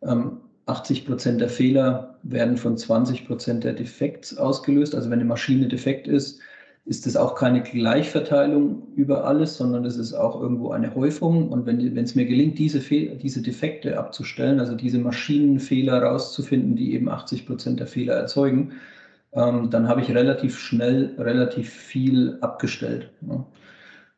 80 0.02 1.00
ähm, 1.00 1.06
Prozent 1.06 1.42
der 1.42 1.50
Fehler 1.50 2.16
werden 2.24 2.58
von 2.58 2.78
20 2.78 3.28
Prozent 3.28 3.64
der 3.64 3.74
Defekts 3.74 4.38
ausgelöst. 4.38 4.96
Also 4.96 5.10
wenn 5.10 5.20
eine 5.20 5.28
Maschine 5.28 5.68
defekt 5.68 6.08
ist, 6.08 6.40
ist 6.88 7.06
das 7.06 7.18
auch 7.18 7.36
keine 7.36 7.62
Gleichverteilung 7.62 8.88
über 8.96 9.26
alles, 9.26 9.58
sondern 9.58 9.84
es 9.84 9.98
ist 9.98 10.14
auch 10.14 10.42
irgendwo 10.42 10.72
eine 10.72 10.96
Häufung. 10.96 11.50
Und 11.50 11.66
wenn, 11.66 11.98
es 11.98 12.16
mir 12.16 12.26
gelingt, 12.26 12.58
diese, 12.58 12.80
diese 12.80 13.42
Defekte 13.42 14.00
abzustellen, 14.00 14.62
also 14.62 14.74
diese 14.74 14.98
Maschinenfehler 14.98 16.02
rauszufinden, 16.02 16.78
die 16.78 16.94
eben 16.94 17.10
80 17.10 17.46
Prozent 17.46 17.80
der 17.82 17.88
Fehler 17.88 18.14
erzeugen, 18.14 18.72
ähm, 19.34 19.70
dann 19.70 19.90
habe 19.90 20.00
ich 20.02 20.10
relativ 20.12 20.58
schnell 20.58 21.14
relativ 21.18 21.70
viel 21.70 22.38
abgestellt. 22.40 23.12
Ja. 23.28 23.46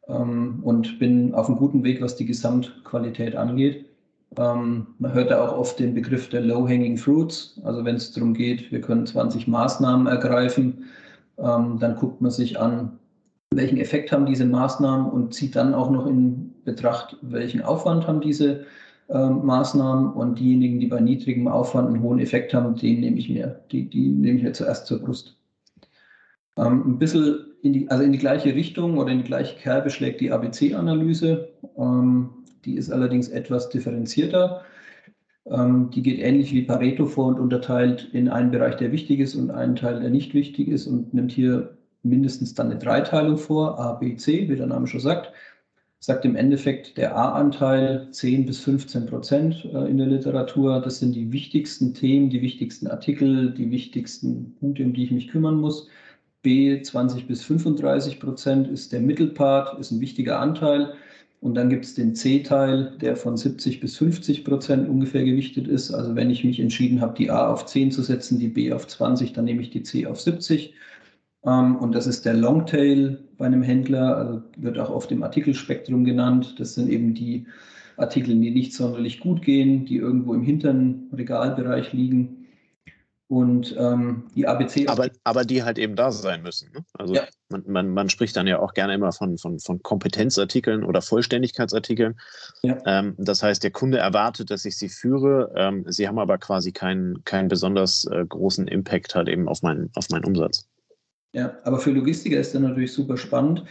Ähm, 0.08 0.60
und 0.62 1.00
bin 1.00 1.34
auf 1.34 1.48
einem 1.48 1.58
guten 1.58 1.84
Weg, 1.84 2.02
was 2.02 2.16
die 2.16 2.28
Gesamtqualität 2.28 3.36
angeht. 3.36 3.89
Ähm, 4.38 4.88
man 5.00 5.14
hört 5.14 5.32
ja 5.32 5.44
auch 5.44 5.58
oft 5.58 5.80
den 5.80 5.94
Begriff 5.94 6.30
der 6.30 6.42
Low-Hanging 6.42 6.98
Fruits. 6.98 7.60
Also 7.64 7.84
wenn 7.86 7.96
es 7.96 8.12
darum 8.12 8.34
geht, 8.34 8.72
wir 8.72 8.82
können 8.82 9.06
20 9.06 9.48
Maßnahmen 9.48 10.08
ergreifen, 10.08 10.86
ähm, 11.38 11.78
dann 11.80 11.96
guckt 11.96 12.22
man 12.22 12.32
sich 12.32 12.60
an, 12.60 13.00
welchen 13.52 13.78
Effekt 13.80 14.12
haben 14.12 14.26
diese 14.26 14.46
Maßnahmen 14.46 15.10
und 15.10 15.34
zieht 15.34 15.56
dann 15.56 15.74
auch 15.74 15.90
noch 15.90 16.06
in 16.06 16.54
Betracht, 16.66 17.18
welchen 17.22 17.62
Aufwand 17.62 18.08
haben 18.08 18.22
diese 18.22 18.66
ähm, 19.10 19.44
Maßnahmen 19.46 20.14
und 20.14 20.38
diejenigen, 20.38 20.80
die 20.80 20.88
bei 20.88 21.00
niedrigem 21.00 21.48
Aufwand 21.48 21.88
einen 21.88 22.04
hohen 22.04 22.20
Effekt 22.20 22.54
haben, 22.54 22.76
den 22.76 23.00
nehme 23.00 23.18
ich 23.18 23.30
mir, 23.30 23.60
die, 23.72 23.90
die 23.90 24.10
nehme 24.10 24.38
ich 24.38 24.44
mir 24.44 24.54
zuerst 24.54 24.86
zur 24.86 25.00
Brust. 25.00 25.36
Ähm, 26.58 26.84
ein 26.86 27.00
bisschen 27.00 27.46
in 27.64 27.74
die, 27.74 27.90
also 27.90 28.04
in 28.04 28.12
die 28.12 28.20
gleiche 28.20 28.54
Richtung 28.54 28.98
oder 28.98 29.12
in 29.12 29.20
die 29.20 29.24
gleiche 29.24 29.58
Kerbe 29.58 29.90
schlägt 29.90 30.22
die 30.22 30.32
ABC-Analyse. 30.32 31.50
Ähm, 31.78 32.30
die 32.66 32.76
ist 32.76 32.92
allerdings 32.92 33.30
etwas 33.30 33.70
differenzierter. 33.70 34.62
Ähm, 35.46 35.90
die 35.94 36.04
geht 36.04 36.20
ähnlich 36.20 36.54
wie 36.54 36.64
Pareto 36.64 37.06
vor 37.06 37.28
und 37.28 37.40
unterteilt 37.40 38.10
in 38.14 38.30
einen 38.30 38.52
Bereich, 38.52 38.76
der 38.78 38.92
wichtig 38.92 39.20
ist 39.20 39.36
und 39.36 39.52
einen 39.52 39.76
Teil, 39.76 40.00
der 40.00 40.10
nicht 40.10 40.34
wichtig 40.34 40.68
ist 40.68 40.88
und 40.88 41.14
nimmt 41.14 41.32
hier 41.32 41.78
mindestens 42.04 42.54
dann 42.54 42.70
eine 42.70 42.80
Dreiteilung 42.80 43.38
vor, 43.38 43.80
A, 43.80 43.94
B, 43.94 44.16
C, 44.16 44.50
wie 44.50 44.56
der 44.56 44.68
Name 44.68 44.88
schon 44.88 45.00
sagt. 45.00 45.32
Sagt 46.02 46.24
im 46.24 46.38
Endeffekt 46.38 46.96
der 46.98 47.18
A-Anteil 47.18 48.08
10 48.12 48.46
bis 48.46 48.62
15 48.62 49.06
Prozent 49.08 49.66
äh, 49.66 49.90
in 49.90 49.98
der 49.98 50.08
Literatur. 50.08 50.80
Das 50.82 51.00
sind 51.00 51.14
die 51.14 51.34
wichtigsten 51.34 51.94
Themen, 51.94 52.30
die 52.30 52.42
wichtigsten 52.42 52.88
Artikel, 52.88 53.52
die 53.52 53.70
wichtigsten 53.70 54.56
Punkte, 54.60 54.84
um 54.84 54.94
die 54.94 55.04
ich 55.04 55.12
mich 55.12 55.28
kümmern 55.28 55.60
muss. 55.60 55.90
B 56.42 56.82
20 56.82 57.28
bis 57.28 57.44
35 57.44 58.22
Prozent 58.22 58.70
ist 58.70 58.94
der 58.94 59.02
Mittelpart, 59.02 59.78
ist 59.78 59.92
ein 59.92 60.00
wichtiger 60.00 60.40
Anteil. 60.40 60.94
Und 61.42 61.56
dann 61.56 61.70
gibt 61.70 61.86
es 61.86 61.96
den 61.96 62.16
C-Teil, 62.16 62.98
der 63.00 63.16
von 63.16 63.38
70 63.38 63.80
bis 63.80 63.98
50 63.98 64.44
Prozent 64.44 64.90
ungefähr 64.90 65.24
gewichtet 65.24 65.68
ist. 65.68 65.92
Also 65.92 66.16
wenn 66.16 66.30
ich 66.30 66.44
mich 66.44 66.60
entschieden 66.60 67.00
habe, 67.00 67.16
die 67.18 67.32
A 67.32 67.50
auf 67.52 67.66
10 67.66 67.92
zu 67.92 68.02
setzen, 68.02 68.40
die 68.40 68.50
B 68.50 68.74
auf 68.74 68.88
20, 68.88 69.32
dann 69.34 69.46
nehme 69.46 69.62
ich 69.62 69.70
die 69.70 69.84
C 69.84 70.06
auf 70.06 70.20
70. 70.20 70.74
Ähm, 71.46 71.78
und 71.78 71.94
das 71.96 72.08
ist 72.08 72.26
der 72.26 72.34
Longtail 72.34 73.20
bei 73.38 73.46
einem 73.46 73.64
Händler, 73.64 74.18
also 74.18 74.42
wird 74.58 74.78
auch 74.80 74.90
oft 74.90 75.12
im 75.12 75.24
Artikelspektrum 75.24 76.04
genannt. 76.04 76.56
Das 76.60 76.76
sind 76.76 76.90
eben 76.90 77.14
die 77.14 77.48
Artikel, 77.96 78.38
die 78.40 78.52
nicht 78.52 78.74
sonderlich 78.74 79.20
gut 79.22 79.42
gehen, 79.42 79.86
die 79.86 79.98
irgendwo 79.98 80.34
im 80.34 80.44
hinteren 80.44 81.10
Regalbereich 81.14 81.94
liegen. 81.94 82.39
Und 83.30 83.76
ähm, 83.78 84.24
die 84.36 84.48
ABC. 84.48 84.88
Aber, 84.88 85.08
aber 85.24 85.44
die 85.46 85.62
halt 85.62 85.78
eben 85.78 85.96
da 85.96 86.12
sein 86.12 86.42
müssen. 86.42 86.72
Ne? 86.74 86.84
Also 86.94 87.14
ja. 87.14 87.28
man, 87.50 87.64
man, 87.68 87.90
man 87.90 88.10
spricht 88.10 88.36
dann 88.36 88.48
ja 88.48 88.58
auch 88.58 88.74
gerne 88.74 88.96
immer 88.96 89.12
von, 89.12 89.38
von, 89.38 89.60
von 89.60 89.84
Kompetenzartikeln 89.84 90.84
oder 90.84 91.04
Vollständigkeitsartikeln. 91.04 92.20
Ja. 92.64 92.80
Ähm, 92.88 93.14
das 93.20 93.44
heißt, 93.44 93.64
der 93.64 93.70
Kunde 93.70 94.00
erwartet, 94.00 94.50
dass 94.50 94.66
ich 94.66 94.78
sie 94.78 94.90
führe. 94.90 95.54
Ähm, 95.56 95.86
sie 95.88 96.08
haben 96.08 96.18
aber 96.18 96.40
quasi 96.40 96.72
keinen, 96.72 97.24
keinen 97.24 97.50
besonders 97.50 98.06
äh, 98.06 98.26
großen 98.28 98.68
Impact 98.68 99.14
halt 99.14 99.30
eben 99.30 99.48
auf 99.48 99.62
meinen, 99.62 99.92
auf 99.94 100.10
meinen 100.10 100.26
Umsatz. 100.26 100.68
Ja, 101.34 101.56
aber 101.66 101.78
für 101.78 101.92
Logistiker 101.92 102.40
ist 102.40 102.56
dann 102.56 102.64
natürlich 102.64 102.94
super 102.94 103.16
spannend. 103.16 103.64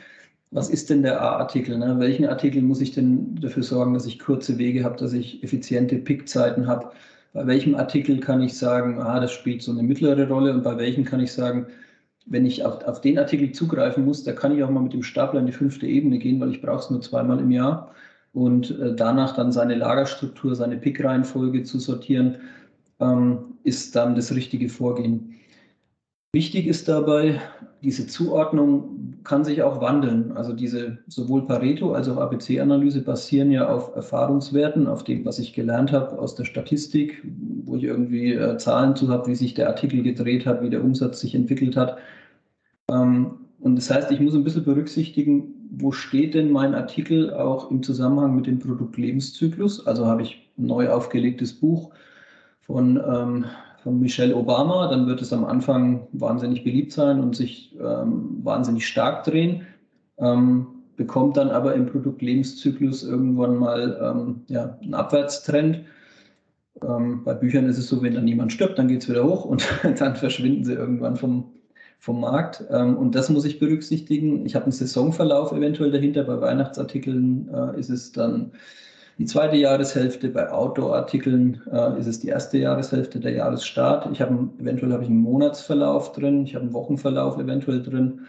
Was 0.53 0.71
ist 0.71 0.89
denn 0.89 1.03
der 1.03 1.21
A-Artikel? 1.21 1.77
Ne? 1.77 1.99
Welchen 1.99 2.27
Artikel 2.27 2.63
muss 2.63 2.81
ich 2.81 2.93
denn 2.93 3.35
dafür 3.35 3.65
sorgen, 3.65 3.93
dass 3.93 4.07
ich 4.07 4.21
kurze 4.21 4.57
Wege 4.57 4.85
habe, 4.85 4.97
dass 4.97 5.13
ich 5.13 5.43
effiziente 5.43 5.97
Pickzeiten 5.97 6.69
habe? 6.69 6.93
Bei 7.33 7.47
welchem 7.47 7.75
Artikel 7.75 8.21
kann 8.21 8.43
ich 8.43 8.57
sagen, 8.57 9.01
ah, 9.01 9.21
das 9.21 9.33
spielt 9.33 9.63
so 9.63 9.73
eine 9.73 9.83
mittlere 9.83 10.29
Rolle 10.29 10.53
und 10.53 10.63
bei 10.63 10.77
welchem 10.79 11.05
kann 11.05 11.21
ich 11.21 11.33
sagen, 11.33 11.67
wenn 12.27 12.47
ich 12.47 12.65
auf, 12.65 12.85
auf 12.85 13.01
den 13.01 13.19
Artikel 13.19 13.53
zugreifen 13.53 14.05
muss, 14.05 14.25
da 14.25 14.33
kann 14.33 14.57
ich 14.57 14.63
auch 14.63 14.71
mal 14.71 14.83
mit 14.83 14.93
dem 14.93 15.03
Stapler 15.03 15.41
in 15.41 15.47
die 15.47 15.53
fünfte 15.53 15.87
Ebene 15.87 16.19
gehen, 16.19 16.41
weil 16.41 16.51
ich 16.51 16.63
brauche 16.63 16.81
es 16.81 16.91
nur 16.91 17.01
zweimal 17.01 17.41
im 17.41 17.51
Jahr 17.51 17.95
und 18.33 18.79
äh, 18.79 18.95
danach 18.95 19.35
dann 19.35 19.53
seine 19.53 19.75
Lagerstruktur, 19.75 20.55
seine 20.55 20.77
Pickreihenfolge 20.77 21.65
zu 21.65 21.79
sortieren, 21.79 22.37
ähm, 23.01 23.55
ist 23.65 23.97
dann 23.97 24.15
das 24.15 24.35
richtige 24.35 24.69
Vorgehen. 24.69 25.35
Wichtig 26.35 26.67
ist 26.67 26.89
dabei, 26.89 27.41
diese 27.83 28.07
Zuordnung 28.07 29.15
kann 29.25 29.45
sich 29.45 29.63
auch 29.63 29.81
wandeln. 29.81 30.33
Also 30.33 30.53
diese 30.53 30.99
sowohl 31.07 31.47
Pareto 31.47 31.93
als 31.95 32.09
auch 32.09 32.19
ABC-Analyse 32.19 33.01
basieren 33.01 33.51
ja 33.51 33.69
auf 33.69 33.95
Erfahrungswerten, 33.97 34.89
auf 34.89 35.05
dem, 35.05 35.25
was 35.25 35.39
ich 35.39 35.55
gelernt 35.55 35.91
habe 35.93 36.19
aus 36.19 36.35
der 36.35 36.45
Statistik, 36.45 37.23
wo 37.65 37.77
ich 37.77 37.85
irgendwie 37.85 38.35
äh, 38.35 38.59
Zahlen 38.59 38.95
zu 38.95 39.09
habe, 39.09 39.29
wie 39.29 39.35
sich 39.37 39.55
der 39.55 39.69
Artikel 39.69 40.03
gedreht 40.03 40.45
hat, 40.45 40.63
wie 40.63 40.71
der 40.71 40.85
Umsatz 40.85 41.21
sich 41.21 41.35
entwickelt 41.35 41.77
hat. 41.77 41.97
Ähm, 42.91 43.31
und 43.61 43.77
das 43.77 43.91
heißt, 43.91 44.11
ich 44.11 44.21
muss 44.21 44.35
ein 44.35 44.45
bisschen 44.45 44.65
berücksichtigen, 44.65 45.55
wo 45.71 45.93
steht 45.93 46.35
denn 46.35 46.51
mein 46.53 46.75
Artikel 46.75 47.33
auch 47.33 47.71
im 47.71 47.83
Zusammenhang 47.83 48.37
mit 48.37 48.47
dem 48.47 48.59
Produktlebenszyklus? 48.59 49.87
Also 49.87 50.07
habe 50.07 50.23
ich 50.23 50.47
ein 50.59 50.67
neu 50.67 50.91
aufgelegtes 50.91 51.55
Buch 51.55 51.91
von 52.61 52.97
ähm, 52.97 53.45
von 53.89 54.01
Michelle 54.01 54.37
Obama, 54.37 54.87
dann 54.89 55.07
wird 55.07 55.23
es 55.23 55.33
am 55.33 55.47
Anfang 55.47 56.07
wahnsinnig 56.13 56.63
beliebt 56.63 56.93
sein 56.93 57.21
und 57.21 57.35
sich 57.35 57.75
ähm, 57.81 58.41
wahnsinnig 58.43 58.87
stark 58.87 59.25
drehen, 59.25 59.67
ähm, 60.19 60.67
bekommt 60.97 61.39
dann 61.39 61.49
aber 61.49 61.75
im 61.75 61.87
Produktlebenszyklus 61.87 63.03
irgendwann 63.03 63.57
mal 63.57 63.99
ähm, 64.03 64.43
ja, 64.49 64.79
einen 64.83 64.93
Abwärtstrend. 64.93 65.85
Ähm, 66.83 67.25
bei 67.25 67.33
Büchern 67.33 67.65
ist 67.65 67.79
es 67.79 67.89
so, 67.89 68.03
wenn 68.03 68.15
dann 68.15 68.27
niemand 68.27 68.53
stirbt, 68.53 68.79
dann 68.79 68.89
geht 68.89 69.05
es 69.05 69.09
wieder 69.09 69.25
hoch 69.25 69.47
und 69.47 69.67
dann 69.99 70.17
verschwinden 70.17 70.65
sie 70.65 70.75
irgendwann 70.75 71.17
vom, 71.17 71.51
vom 71.99 72.21
Markt. 72.21 72.63
Ähm, 72.71 72.95
und 72.95 73.15
das 73.15 73.31
muss 73.31 73.47
ich 73.47 73.59
berücksichtigen. 73.59 74.45
Ich 74.45 74.55
habe 74.55 74.67
einen 74.67 74.73
Saisonverlauf 74.73 75.53
eventuell 75.53 75.93
dahinter. 75.93 76.25
Bei 76.25 76.39
Weihnachtsartikeln 76.39 77.49
äh, 77.55 77.81
ist 77.81 77.89
es 77.89 78.13
dann 78.13 78.53
die 79.19 79.25
zweite 79.25 79.57
Jahreshälfte. 79.57 80.29
Bei 80.29 80.51
Outdoor-Artikeln 80.51 81.61
äh, 81.71 81.99
ist 81.99 82.07
es 82.07 82.21
die 82.21 82.29
erste 82.29 82.59
Jahreshälfte, 82.59 83.19
der 83.21 83.33
Jahresstart. 83.33 84.09
Ich 84.13 84.21
habe 84.21 84.49
eventuell 84.61 84.93
habe 84.93 85.03
ich 85.03 85.11
einen 85.11 85.21
Monatsverlauf 85.21 86.13
drin, 86.13 86.45
ich 86.45 86.55
habe 86.55 86.65
einen 86.65 86.73
Wochenverlauf 86.73 87.39
eventuell 87.39 87.83
drin 87.83 88.21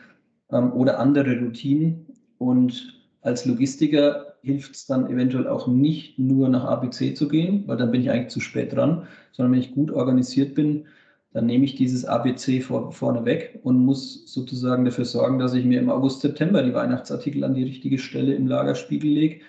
ähm, 0.52 0.74
oder 0.74 1.00
andere 1.00 1.40
Routinen. 1.40 2.08
Und 2.40 2.94
als 3.22 3.46
Logistiker 3.46 4.34
hilft 4.42 4.76
es 4.76 4.88
dann 4.88 5.10
eventuell 5.10 5.48
auch 5.48 5.68
nicht 5.68 6.18
nur 6.18 6.50
nach 6.50 6.64
ABC 6.64 7.14
zu 7.14 7.28
gehen, 7.28 7.64
weil 7.68 7.78
dann 7.78 7.92
bin 7.92 8.02
ich 8.02 8.10
eigentlich 8.10 8.30
zu 8.30 8.40
spät 8.40 8.74
dran, 8.74 9.08
sondern 9.32 9.54
wenn 9.54 9.60
ich 9.60 9.76
gut 9.76 9.92
organisiert 9.92 10.56
bin, 10.56 10.86
dann 11.34 11.46
nehme 11.46 11.66
ich 11.66 11.76
dieses 11.76 12.06
ABC 12.06 12.62
vor, 12.62 12.92
vorne 12.92 13.24
weg 13.26 13.60
und 13.62 13.78
muss 13.78 14.26
sozusagen 14.26 14.86
dafür 14.86 15.06
sorgen, 15.06 15.38
dass 15.38 15.54
ich 15.54 15.66
mir 15.66 15.80
im 15.80 15.90
August, 15.90 16.22
September 16.22 16.64
die 16.64 16.74
Weihnachtsartikel 16.74 17.44
an 17.44 17.54
die 17.54 17.64
richtige 17.64 18.00
Stelle 18.00 18.34
im 18.34 18.48
Lagerspiegel 18.48 19.12
lege. 19.12 19.42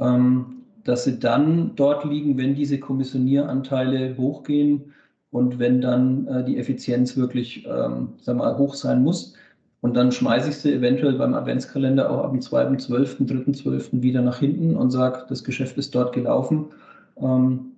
Ähm, 0.00 0.57
dass 0.88 1.04
sie 1.04 1.18
dann 1.18 1.72
dort 1.76 2.06
liegen, 2.06 2.38
wenn 2.38 2.54
diese 2.54 2.80
Kommissionieranteile 2.80 4.16
hochgehen 4.16 4.94
und 5.30 5.58
wenn 5.58 5.82
dann 5.82 6.26
äh, 6.26 6.44
die 6.44 6.56
Effizienz 6.56 7.14
wirklich 7.14 7.66
ähm, 7.66 8.14
sag 8.22 8.38
mal, 8.38 8.56
hoch 8.56 8.74
sein 8.74 9.02
muss. 9.02 9.34
Und 9.82 9.94
dann 9.94 10.10
schmeiße 10.10 10.48
ich 10.48 10.56
sie 10.56 10.72
eventuell 10.72 11.12
beim 11.12 11.34
Adventskalender 11.34 12.10
auch 12.10 12.24
am 12.24 12.38
2.12., 12.38 13.28
3.12. 13.28 14.00
wieder 14.02 14.22
nach 14.22 14.38
hinten 14.38 14.76
und 14.76 14.90
sage, 14.90 15.26
das 15.28 15.44
Geschäft 15.44 15.76
ist 15.76 15.94
dort 15.94 16.14
gelaufen. 16.14 16.68
Ähm, 17.20 17.72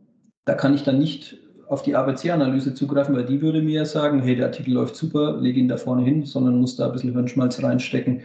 da 0.45 0.55
kann 0.55 0.75
ich 0.75 0.85
dann 0.85 0.99
nicht 0.99 1.37
auf 1.67 1.83
die 1.83 1.97
ABC-Analyse 1.97 2.75
zugreifen, 2.75 3.17
weil 3.17 3.27
die 3.27 3.43
würde 3.43 3.61
mir 3.61 3.87
sagen, 3.87 4.23
hey, 4.23 4.37
der 4.37 4.47
Artikel 4.47 4.75
läuft 4.75 4.95
super, 4.95 5.37
lege 5.41 5.59
ihn 5.59 5.69
da 5.69 5.77
vorne 5.77 6.05
hin, 6.05 6.25
sondern 6.25 6.61
muss 6.61 6.77
da 6.77 6.87
ein 6.87 6.93
bisschen 6.93 7.13
Hirnschmalz 7.13 7.61
reinstecken 7.61 8.21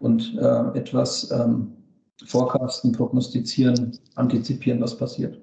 und 0.00 0.38
äh, 0.38 0.78
etwas 0.78 1.30
ähm, 1.30 1.72
forecasten, 2.26 2.92
prognostizieren, 2.92 3.98
antizipieren, 4.14 4.80
was 4.80 4.96
passiert. 4.96 5.38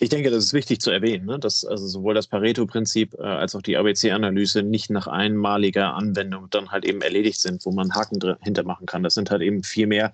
Ich 0.00 0.10
denke, 0.10 0.30
das 0.30 0.44
ist 0.44 0.52
wichtig 0.52 0.80
zu 0.80 0.90
erwähnen, 0.90 1.24
ne? 1.24 1.38
dass 1.38 1.64
also 1.64 1.86
sowohl 1.86 2.12
das 2.12 2.26
Pareto-Prinzip 2.26 3.14
äh, 3.14 3.22
als 3.22 3.54
auch 3.54 3.62
die 3.62 3.78
ABC-Analyse 3.78 4.62
nicht 4.62 4.90
nach 4.90 5.06
einmaliger 5.06 5.94
Anwendung 5.94 6.48
dann 6.50 6.70
halt 6.70 6.84
eben 6.84 7.00
erledigt 7.00 7.40
sind, 7.40 7.64
wo 7.64 7.70
man 7.72 7.94
Haken 7.94 8.18
dahinter 8.18 8.64
machen 8.64 8.84
kann. 8.84 9.02
Das 9.02 9.14
sind 9.14 9.30
halt 9.30 9.40
eben 9.40 9.62
viel 9.62 9.86
mehr 9.86 10.12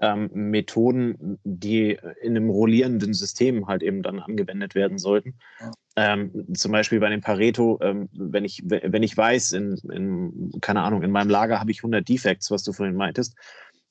ähm, 0.00 0.30
Methoden, 0.34 1.38
die 1.44 1.98
in 2.20 2.36
einem 2.36 2.50
rollierenden 2.50 3.14
System 3.14 3.66
halt 3.66 3.82
eben 3.82 4.02
dann 4.02 4.20
angewendet 4.20 4.74
werden 4.74 4.98
sollten. 4.98 5.36
Ähm, 5.96 6.46
zum 6.54 6.72
Beispiel 6.72 7.00
bei 7.00 7.08
dem 7.08 7.20
Pareto, 7.22 7.78
ähm, 7.82 8.10
wenn, 8.12 8.44
ich, 8.44 8.62
wenn 8.66 9.02
ich 9.02 9.16
weiß, 9.16 9.52
in, 9.52 9.76
in, 9.90 10.50
keine 10.60 10.82
Ahnung, 10.82 11.02
in 11.02 11.10
meinem 11.10 11.30
Lager 11.30 11.60
habe 11.60 11.70
ich 11.70 11.78
100 11.78 12.06
Defects, 12.06 12.50
was 12.50 12.62
du 12.62 12.72
vorhin 12.72 12.96
meintest, 12.96 13.36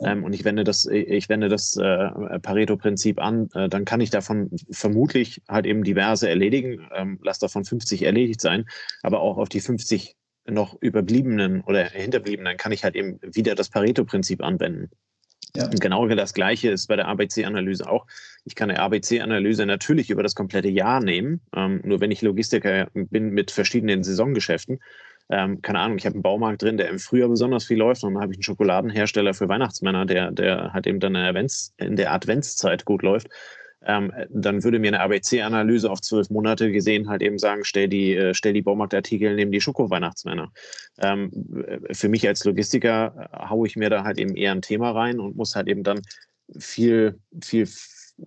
ähm, 0.04 0.24
und 0.24 0.34
ich 0.34 0.44
wende 0.46 0.64
das, 0.64 0.86
ich 0.86 1.30
wende 1.30 1.50
das 1.50 1.78
äh, 1.78 2.40
Pareto-Prinzip 2.40 3.20
an, 3.20 3.50
äh, 3.54 3.70
dann 3.70 3.86
kann 3.86 4.02
ich 4.02 4.10
davon 4.10 4.50
vermutlich 4.72 5.42
halt 5.48 5.66
eben 5.66 5.84
diverse 5.84 6.30
erledigen, 6.30 6.88
ähm, 6.94 7.20
lass 7.24 7.40
davon 7.40 7.66
50 7.66 8.04
erledigt 8.04 8.42
sein, 8.42 8.66
aber 9.04 9.22
auch 9.22 9.38
auf 9.38 9.50
die 9.50 9.62
50 9.62 10.16
noch 10.48 10.76
überbliebenen 10.82 11.62
oder 11.62 11.84
hinterbliebenen 11.84 12.58
kann 12.58 12.72
ich 12.72 12.84
halt 12.84 12.96
eben 12.96 13.20
wieder 13.22 13.56
das 13.56 13.70
Pareto-Prinzip 13.70 14.42
anwenden. 14.44 14.90
Ja. 15.56 15.66
Und 15.66 15.82
genau 15.82 16.08
das 16.08 16.34
Gleiche 16.34 16.70
ist 16.70 16.88
bei 16.88 16.96
der 16.96 17.08
ABC-Analyse 17.08 17.90
auch. 17.90 18.08
Ich 18.46 18.56
kann 18.56 18.70
eine 18.70 18.80
ABC-Analyse 18.80 19.66
natürlich 19.66 20.10
über 20.10 20.24
das 20.24 20.34
komplette 20.34 20.70
Jahr 20.70 21.02
nehmen. 21.02 21.42
Ähm, 21.54 21.82
nur 21.84 22.00
wenn 22.00 22.12
ich 22.12 22.22
Logistiker 22.22 22.88
bin 22.94 23.32
mit 23.32 23.52
verschiedenen 23.52 24.04
Saisongeschäften, 24.04 24.80
ähm, 25.32 25.62
keine 25.62 25.80
Ahnung, 25.80 25.98
ich 25.98 26.06
habe 26.06 26.16
einen 26.16 26.24
Baumarkt 26.24 26.62
drin, 26.62 26.78
der 26.78 26.90
im 26.90 27.00
Frühjahr 27.00 27.30
besonders 27.30 27.66
viel 27.66 27.78
läuft 27.78 28.04
und 28.04 28.14
dann 28.14 28.22
habe 28.22 28.34
ich 28.34 28.38
einen 28.38 28.44
Schokoladenhersteller 28.44 29.34
für 29.34 29.48
Weihnachtsmänner, 29.48 30.06
der, 30.06 30.32
der 30.32 30.74
halt 30.74 30.86
eben 30.88 31.00
dann 31.00 31.16
in 31.78 31.96
der, 31.96 32.14
Adventszeit 32.14 32.84
gut 32.84 33.02
läuft. 33.02 33.30
Ähm, 33.84 34.12
dann 34.30 34.64
würde 34.64 34.78
mir 34.78 34.90
eine 34.90 35.00
ABC-Analyse 35.00 35.90
auf 35.90 36.02
zwölf 36.02 36.30
Monate 36.30 36.72
gesehen 36.72 37.10
halt 37.10 37.24
eben 37.24 37.40
sagen, 37.40 37.64
stell 37.64 37.88
die, 37.88 38.14
äh, 38.14 38.34
stell 38.34 38.54
die 38.54 38.62
Baumarktartikel 38.62 39.34
neben 39.34 39.52
die 39.52 39.62
Schoko-Weihnachtsmänner. 39.62 40.52
Ähm, 41.00 41.32
für 41.92 42.10
mich 42.10 42.28
als 42.28 42.44
Logistiker 42.44 43.30
äh, 43.32 43.50
haue 43.50 43.68
ich 43.68 43.78
mir 43.78 43.90
da 43.90 44.04
halt 44.04 44.20
eben 44.20 44.36
eher 44.36 44.52
ein 44.52 44.62
Thema 44.62 44.92
rein 44.92 45.20
und 45.20 45.36
muss 45.36 45.56
halt 45.56 45.68
eben 45.68 45.84
dann 45.84 46.02
viel, 46.60 47.20
viel 47.42 47.68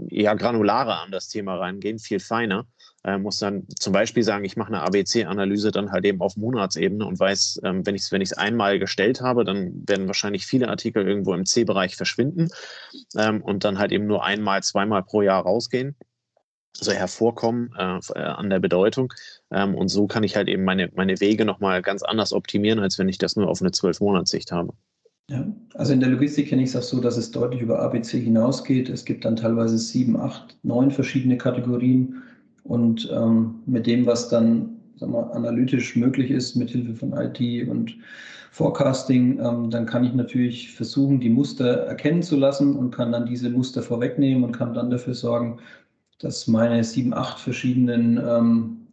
eher 0.09 0.35
granularer 0.35 1.03
an 1.03 1.13
das 1.13 1.29
Thema 1.29 1.57
reingehen, 1.57 1.99
viel 1.99 2.19
feiner 2.19 2.67
äh, 3.05 3.19
muss 3.19 3.39
dann 3.39 3.67
zum 3.79 3.93
Beispiel 3.93 4.23
sagen, 4.23 4.45
ich 4.45 4.57
mache 4.57 4.69
eine 4.69 4.83
ABC-Analyse 4.83 5.71
dann 5.71 5.93
halt 5.93 6.05
eben 6.05 6.21
auf 6.21 6.37
Monatsebene 6.37 7.05
und 7.05 7.21
weiß, 7.21 7.61
ähm, 7.65 7.87
wenn 7.87 7.95
ich 7.95 8.03
es 8.03 8.13
wenn 8.13 8.25
einmal 8.37 8.79
gestellt 8.79 9.21
habe, 9.21 9.45
dann 9.45 9.83
werden 9.87 10.07
wahrscheinlich 10.07 10.47
viele 10.47 10.69
Artikel 10.69 11.07
irgendwo 11.07 11.35
im 11.35 11.47
C-Bereich 11.47 11.97
verschwinden 11.97 12.49
ähm, 13.17 13.43
und 13.43 13.65
dann 13.65 13.79
halt 13.79 13.93
eben 13.93 14.07
nur 14.07 14.25
einmal, 14.25 14.63
zweimal 14.63 15.03
pro 15.03 15.23
Jahr 15.23 15.43
rausgehen 15.43 15.97
also 16.81 16.93
hervorkommen 16.93 17.71
äh, 17.79 17.99
äh, 18.15 18.19
an 18.19 18.51
der 18.51 18.59
Bedeutung. 18.59 19.13
Ähm, 19.51 19.75
und 19.75 19.89
so 19.89 20.07
kann 20.07 20.25
ich 20.25 20.37
halt 20.37 20.49
eben 20.49 20.65
meine, 20.65 20.91
meine 20.95 21.21
Wege 21.21 21.45
nochmal 21.45 21.83
ganz 21.83 22.03
anders 22.03 22.33
optimieren, 22.33 22.81
als 22.81 22.99
wenn 22.99 23.09
ich 23.09 23.19
das 23.19 23.37
nur 23.37 23.49
auf 23.49 23.61
eine 23.61 23.71
Zwölf-Monats-Sicht 23.71 24.53
habe. 24.53 24.73
Ja, 25.31 25.47
also 25.75 25.93
in 25.93 26.01
der 26.01 26.11
Logistik 26.11 26.49
kenne 26.49 26.63
ich 26.63 26.71
es 26.71 26.77
auch 26.77 26.83
so, 26.83 27.01
dass 27.01 27.17
es 27.17 27.31
deutlich 27.31 27.63
über 27.63 27.81
ABC 27.81 28.21
hinausgeht. 28.21 28.91
Es 28.91 29.05
gibt 29.05 29.25
dann 29.25 29.37
teilweise 29.37 29.79
sieben, 29.79 30.19
acht, 30.19 30.59
neun 30.63 30.91
verschiedene 30.91 31.39
Kategorien 31.39 32.23
und 32.65 33.09
ähm, 33.13 33.57
mit 33.67 33.87
dem, 33.87 34.07
was 34.07 34.29
dann 34.29 34.81
sagen 34.97 35.13
wir, 35.13 35.35
analytisch 35.35 35.97
möglich 35.97 36.31
ist, 36.31 36.57
mit 36.57 36.71
Hilfe 36.71 36.95
von 36.95 37.13
IT 37.13 37.69
und 37.69 37.97
Forecasting, 38.51 39.41
ähm, 39.41 39.71
dann 39.71 39.87
kann 39.87 40.05
ich 40.05 40.15
natürlich 40.15 40.75
versuchen, 40.75 41.21
die 41.21 41.29
Muster 41.29 41.87
erkennen 41.87 42.23
zu 42.23 42.37
lassen 42.37 42.77
und 42.77 42.91
kann 42.91 43.13
dann 43.13 43.27
diese 43.27 43.51
Muster 43.51 43.83
vorwegnehmen 43.83 44.45
und 44.45 44.53
kann 44.53 44.75
dann 44.75 44.91
dafür 44.91 45.15
sorgen, 45.15 45.59
dass 46.21 46.47
meine 46.47 46.83
sieben, 46.85 47.13
acht 47.13 47.39
verschiedenen 47.39 48.17
ähm, 48.19 48.87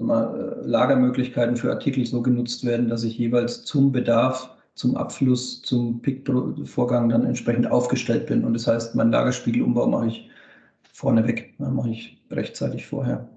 mal, 0.00 0.58
äh, 0.64 0.66
Lagermöglichkeiten 0.66 1.56
für 1.56 1.70
Artikel 1.70 2.04
so 2.04 2.20
genutzt 2.22 2.64
werden, 2.64 2.88
dass 2.88 3.04
ich 3.04 3.16
jeweils 3.16 3.64
zum 3.64 3.92
Bedarf, 3.92 4.50
zum 4.74 4.96
Abfluss, 4.96 5.62
zum 5.62 6.02
Pick-Vorgang 6.02 7.08
dann 7.08 7.24
entsprechend 7.24 7.70
aufgestellt 7.70 8.26
bin. 8.26 8.44
Und 8.44 8.54
das 8.54 8.66
heißt, 8.66 8.94
meinen 8.94 9.12
Lagerspiegelumbau 9.12 9.86
mache 9.86 10.08
ich 10.08 10.30
vorneweg. 10.92 11.54
Das 11.58 11.70
mache 11.72 11.90
ich 11.90 12.15
rechtzeitig 12.30 12.86
vorher. 12.86 13.28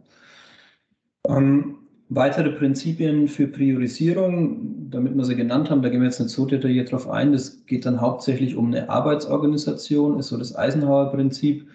Ähm, 1.27 1.75
weitere 2.09 2.51
Prinzipien 2.51 3.27
für 3.27 3.47
Priorisierung, 3.47 4.89
damit 4.89 5.15
wir 5.15 5.25
sie 5.25 5.35
genannt 5.35 5.69
haben, 5.69 5.81
da 5.81 5.89
gehen 5.89 6.01
wir 6.01 6.07
jetzt 6.07 6.19
nicht 6.19 6.31
so 6.31 6.45
detailliert 6.45 6.91
drauf 6.91 7.09
ein. 7.09 7.31
Das 7.31 7.65
geht 7.65 7.85
dann 7.85 8.01
hauptsächlich 8.01 8.55
um 8.55 8.67
eine 8.67 8.89
Arbeitsorganisation, 8.89 10.19
ist 10.19 10.29
so 10.29 10.37
das 10.37 10.55
Eisenhower-Prinzip. 10.55 11.67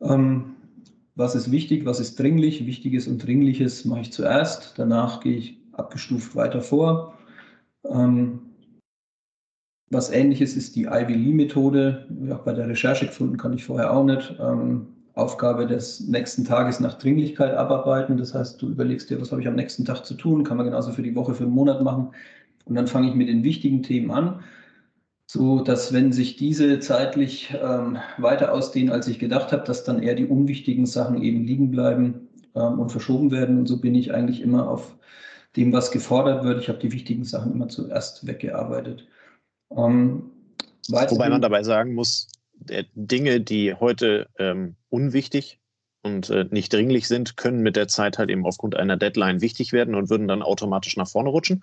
Ähm, 0.00 0.56
was 1.14 1.34
ist 1.34 1.50
wichtig, 1.50 1.84
was 1.84 2.00
ist 2.00 2.18
dringlich? 2.18 2.66
Wichtiges 2.66 3.06
und 3.06 3.24
Dringliches 3.24 3.84
mache 3.84 4.00
ich 4.00 4.12
zuerst, 4.12 4.74
danach 4.78 5.20
gehe 5.20 5.36
ich 5.36 5.58
abgestuft 5.72 6.34
weiter 6.34 6.62
vor. 6.62 7.18
Ähm, 7.84 8.40
was 9.90 10.10
ähnliches 10.10 10.56
ist 10.56 10.74
die 10.74 10.84
Ivy 10.84 11.12
Lee-Methode, 11.12 12.06
auch 12.32 12.44
bei 12.44 12.54
der 12.54 12.66
Recherche 12.66 13.06
gefunden, 13.06 13.36
kann 13.36 13.52
ich 13.52 13.64
vorher 13.64 13.92
auch 13.92 14.04
nicht. 14.04 14.34
Ähm, 14.40 14.86
Aufgabe 15.14 15.66
des 15.66 16.00
nächsten 16.00 16.44
Tages 16.44 16.80
nach 16.80 16.98
Dringlichkeit 16.98 17.54
abarbeiten. 17.54 18.16
Das 18.16 18.34
heißt, 18.34 18.60
du 18.62 18.68
überlegst 18.68 19.10
dir, 19.10 19.20
was 19.20 19.30
habe 19.30 19.42
ich 19.42 19.48
am 19.48 19.54
nächsten 19.54 19.84
Tag 19.84 20.04
zu 20.04 20.14
tun, 20.14 20.44
kann 20.44 20.56
man 20.56 20.66
genauso 20.66 20.92
für 20.92 21.02
die 21.02 21.14
Woche, 21.14 21.34
für 21.34 21.44
den 21.44 21.52
Monat 21.52 21.82
machen. 21.82 22.10
Und 22.64 22.74
dann 22.76 22.86
fange 22.86 23.08
ich 23.08 23.14
mit 23.14 23.28
den 23.28 23.44
wichtigen 23.44 23.82
Themen 23.82 24.10
an, 24.10 24.42
so 25.26 25.60
dass 25.60 25.92
wenn 25.92 26.12
sich 26.12 26.36
diese 26.36 26.78
zeitlich 26.78 27.54
ähm, 27.62 27.98
weiter 28.18 28.52
ausdehnen, 28.52 28.92
als 28.92 29.08
ich 29.08 29.18
gedacht 29.18 29.52
habe, 29.52 29.64
dass 29.64 29.84
dann 29.84 30.02
eher 30.02 30.14
die 30.14 30.26
unwichtigen 30.26 30.86
Sachen 30.86 31.22
eben 31.22 31.44
liegen 31.44 31.70
bleiben 31.70 32.28
ähm, 32.54 32.78
und 32.78 32.90
verschoben 32.90 33.30
werden. 33.30 33.58
Und 33.58 33.66
so 33.66 33.78
bin 33.80 33.94
ich 33.94 34.14
eigentlich 34.14 34.40
immer 34.40 34.68
auf 34.68 34.96
dem, 35.56 35.72
was 35.72 35.90
gefordert 35.90 36.44
wird. 36.44 36.60
Ich 36.60 36.68
habe 36.68 36.78
die 36.78 36.92
wichtigen 36.92 37.24
Sachen 37.24 37.52
immer 37.52 37.68
zuerst 37.68 38.26
weggearbeitet. 38.26 39.06
Ähm, 39.76 40.30
Wobei 40.88 41.28
man 41.28 41.40
dabei 41.40 41.62
sagen 41.62 41.94
muss, 41.94 42.26
Dinge, 42.94 43.40
die 43.40 43.74
heute 43.74 44.28
ähm, 44.38 44.76
unwichtig 44.88 45.60
und 46.02 46.30
äh, 46.30 46.46
nicht 46.50 46.72
dringlich 46.72 47.08
sind, 47.08 47.36
können 47.36 47.60
mit 47.60 47.76
der 47.76 47.88
Zeit 47.88 48.18
halt 48.18 48.30
eben 48.30 48.44
aufgrund 48.44 48.76
einer 48.76 48.96
Deadline 48.96 49.40
wichtig 49.40 49.72
werden 49.72 49.94
und 49.94 50.10
würden 50.10 50.28
dann 50.28 50.42
automatisch 50.42 50.96
nach 50.96 51.08
vorne 51.08 51.30
rutschen. 51.30 51.62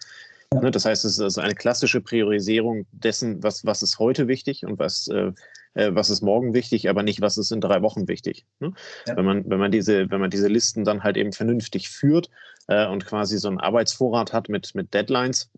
Ja. 0.54 0.62
Ne, 0.62 0.72
das 0.72 0.86
heißt, 0.86 1.06
es 1.06 1.14
ist 1.14 1.22
also 1.22 1.42
eine 1.42 1.54
klassische 1.54 2.02
Priorisierung 2.02 2.86
dessen, 2.92 3.44
was, 3.44 3.66
was 3.66 3.84
ist 3.84 4.00
heute 4.00 4.28
wichtig 4.28 4.66
und 4.66 4.80
was, 4.80 5.08
äh, 5.08 5.32
äh, 5.76 5.94
was 5.94 6.10
ist 6.10 6.22
morgen 6.22 6.54
wichtig, 6.54 6.90
aber 6.90 7.04
nicht, 7.04 7.22
was 7.22 7.38
ist 7.38 7.52
in 7.52 7.62
drei 7.62 7.82
Wochen 7.82 8.08
wichtig. 8.08 8.46
Ne? 8.60 8.74
Ja. 9.06 9.18
Wenn, 9.18 9.26
man, 9.26 9.50
wenn, 9.50 9.60
man 9.60 9.72
diese, 9.72 10.10
wenn 10.10 10.22
man 10.22 10.32
diese 10.32 10.48
Listen 10.48 10.86
dann 10.86 11.04
halt 11.04 11.18
eben 11.18 11.34
vernünftig 11.34 11.90
führt 11.90 12.30
äh, 12.68 12.88
und 12.88 13.06
quasi 13.06 13.38
so 13.38 13.48
einen 13.48 13.60
Arbeitsvorrat 13.60 14.34
hat 14.34 14.50
mit, 14.50 14.74
mit 14.74 14.94
Deadlines, 14.94 15.52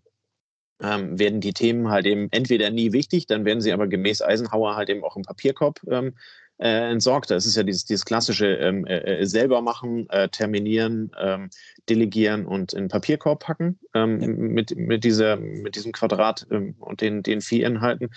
ähm, 0.82 1.18
werden 1.18 1.40
die 1.40 1.52
Themen 1.52 1.90
halt 1.90 2.06
eben 2.06 2.28
entweder 2.30 2.70
nie 2.70 2.92
wichtig, 2.92 3.26
dann 3.26 3.44
werden 3.44 3.60
sie 3.60 3.72
aber 3.72 3.86
gemäß 3.86 4.22
Eisenhower 4.22 4.76
halt 4.76 4.90
eben 4.90 5.04
auch 5.04 5.16
im 5.16 5.22
Papierkorb 5.22 5.80
ähm, 5.88 6.14
äh, 6.58 6.90
entsorgt. 6.90 7.30
Das 7.30 7.46
ist 7.46 7.56
ja 7.56 7.62
dieses, 7.62 7.84
dieses 7.84 8.04
klassische 8.04 8.46
ähm, 8.46 8.86
äh, 8.86 8.98
äh 8.98 9.26
selber 9.26 9.62
machen, 9.62 10.08
äh, 10.10 10.28
terminieren, 10.28 11.10
ähm, 11.20 11.50
delegieren 11.88 12.46
und 12.46 12.72
in 12.72 12.84
den 12.84 12.88
Papierkorb 12.88 13.44
packen 13.44 13.78
ähm, 13.94 14.20
ja. 14.20 14.28
mit, 14.28 14.76
mit, 14.76 15.04
dieser, 15.04 15.36
mit 15.36 15.76
diesem 15.76 15.92
Quadrat 15.92 16.46
ähm, 16.50 16.76
und 16.78 17.00
den, 17.00 17.22
den 17.22 17.40
vier 17.40 17.66
Inhalten. 17.66 18.10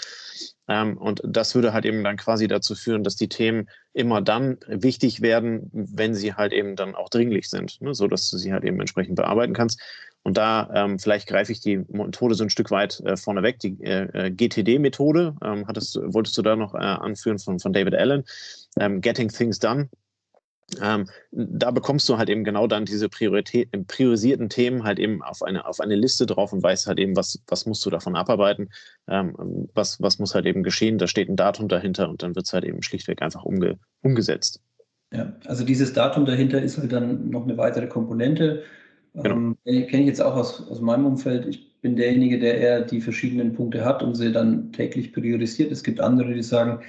Ähm, 0.68 0.98
und 0.98 1.22
das 1.24 1.56
würde 1.56 1.74
halt 1.74 1.86
eben 1.86 2.04
dann 2.04 2.18
quasi 2.18 2.48
dazu 2.48 2.76
führen, 2.76 3.04
dass 3.04 3.16
die 3.16 3.30
Themen 3.30 3.70
immer 3.94 4.22
dann 4.22 4.58
wichtig 4.68 5.22
werden, 5.22 5.70
wenn 5.74 6.14
sie 6.16 6.34
halt 6.34 6.54
eben 6.54 6.76
dann 6.76 6.96
auch 6.96 7.10
dringlich 7.10 7.50
sind, 7.50 7.82
ne? 7.82 7.94
so 7.94 8.08
dass 8.08 8.30
du 8.30 8.38
sie 8.38 8.54
halt 8.54 8.64
eben 8.64 8.80
entsprechend 8.80 9.16
bearbeiten 9.16 9.54
kannst. 9.54 9.80
Und 10.25 10.38
da 10.38 10.72
ähm, 10.74 10.98
vielleicht 10.98 11.27
greife 11.27 11.51
ich 11.51 11.62
die 11.62 11.86
Methode 11.88 12.34
so 12.34 12.44
ein 12.44 12.50
Stück 12.50 12.72
weit 12.72 13.00
äh, 13.01 13.15
vorneweg, 13.15 13.60
die 13.60 13.79
äh, 13.84 14.25
äh 14.25 14.32
GTD-Methode, 14.32 15.36
ähm, 15.44 15.67
hattest, 15.67 16.00
wolltest 16.01 16.36
du 16.36 16.41
da 16.41 16.55
noch 16.55 16.74
äh, 16.74 16.79
anführen 16.79 17.38
von, 17.38 17.60
von 17.60 17.74
David 17.74 17.94
Allen, 17.94 18.24
ähm, 18.79 19.01
Getting 19.01 19.29
Things 19.29 19.60
Done. 19.60 19.88
Ähm, 20.82 21.05
da 21.32 21.70
bekommst 21.70 22.10
du 22.10 22.17
halt 22.17 22.29
eben 22.29 22.44
genau 22.44 22.65
dann 22.65 22.86
diese 22.86 23.08
Priorität, 23.08 23.70
priorisierten 23.88 24.50
Themen 24.50 24.84
halt 24.84 24.98
eben 24.98 25.22
auf 25.22 25.44
eine, 25.44 25.67
auf 25.67 25.79
eine 25.79 25.94
Liste 25.94 26.25
drauf 26.25 26.53
und 26.53 26.63
weißt 26.63 26.88
halt 26.88 26.98
eben, 26.98 27.15
was, 27.15 27.39
was 27.48 27.67
musst 27.67 27.86
du 27.86 27.91
davon 27.91 28.15
abarbeiten, 28.15 28.70
ähm, 29.08 29.70
was, 29.75 30.01
was 30.01 30.17
muss 30.17 30.34
halt 30.34 30.48
eben 30.48 30.63
geschehen, 30.63 30.98
da 30.98 31.05
steht 31.05 31.29
ein 31.29 31.36
Datum 31.36 31.67
dahinter 31.67 32.10
und 32.10 32.24
dann 32.24 32.36
wird 32.36 32.48
es 32.48 32.53
halt 32.53 32.65
eben 32.65 32.82
schlichtweg 32.82 33.22
einfach 33.22 33.44
umge, 33.44 33.77
umgesetzt. 34.01 34.60
Ja, 35.13 35.34
also 35.46 35.63
dieses 35.63 35.94
Datum 35.94 36.25
dahinter 36.25 36.60
ist 36.63 36.79
halt 36.79 36.91
dann 36.91 37.29
noch 37.29 37.44
eine 37.44 37.58
weitere 37.58 37.86
Komponente. 37.86 38.63
Genau. 39.16 39.36
Ähm, 39.36 39.58
Kenne 39.66 40.04
ich 40.04 40.08
jetzt 40.08 40.22
auch 40.22 40.36
aus, 40.36 40.68
aus 40.70 40.82
meinem 40.82 41.06
Umfeld. 41.06 41.46
Ich 41.48 41.80
bin 41.82 41.96
derjenige, 41.96 42.40
der 42.40 42.58
eher 42.58 42.82
die 42.82 43.02
verschiedenen 43.02 43.54
Punkte 43.54 43.86
hat 43.86 44.04
und 44.04 44.16
sie 44.16 44.32
dann 44.32 44.72
täglich 44.72 45.14
priorisiert. 45.14 45.72
Es 45.72 45.84
gibt 45.84 46.00
andere, 46.00 46.34
die 46.34 46.44
sagen, 46.44 46.80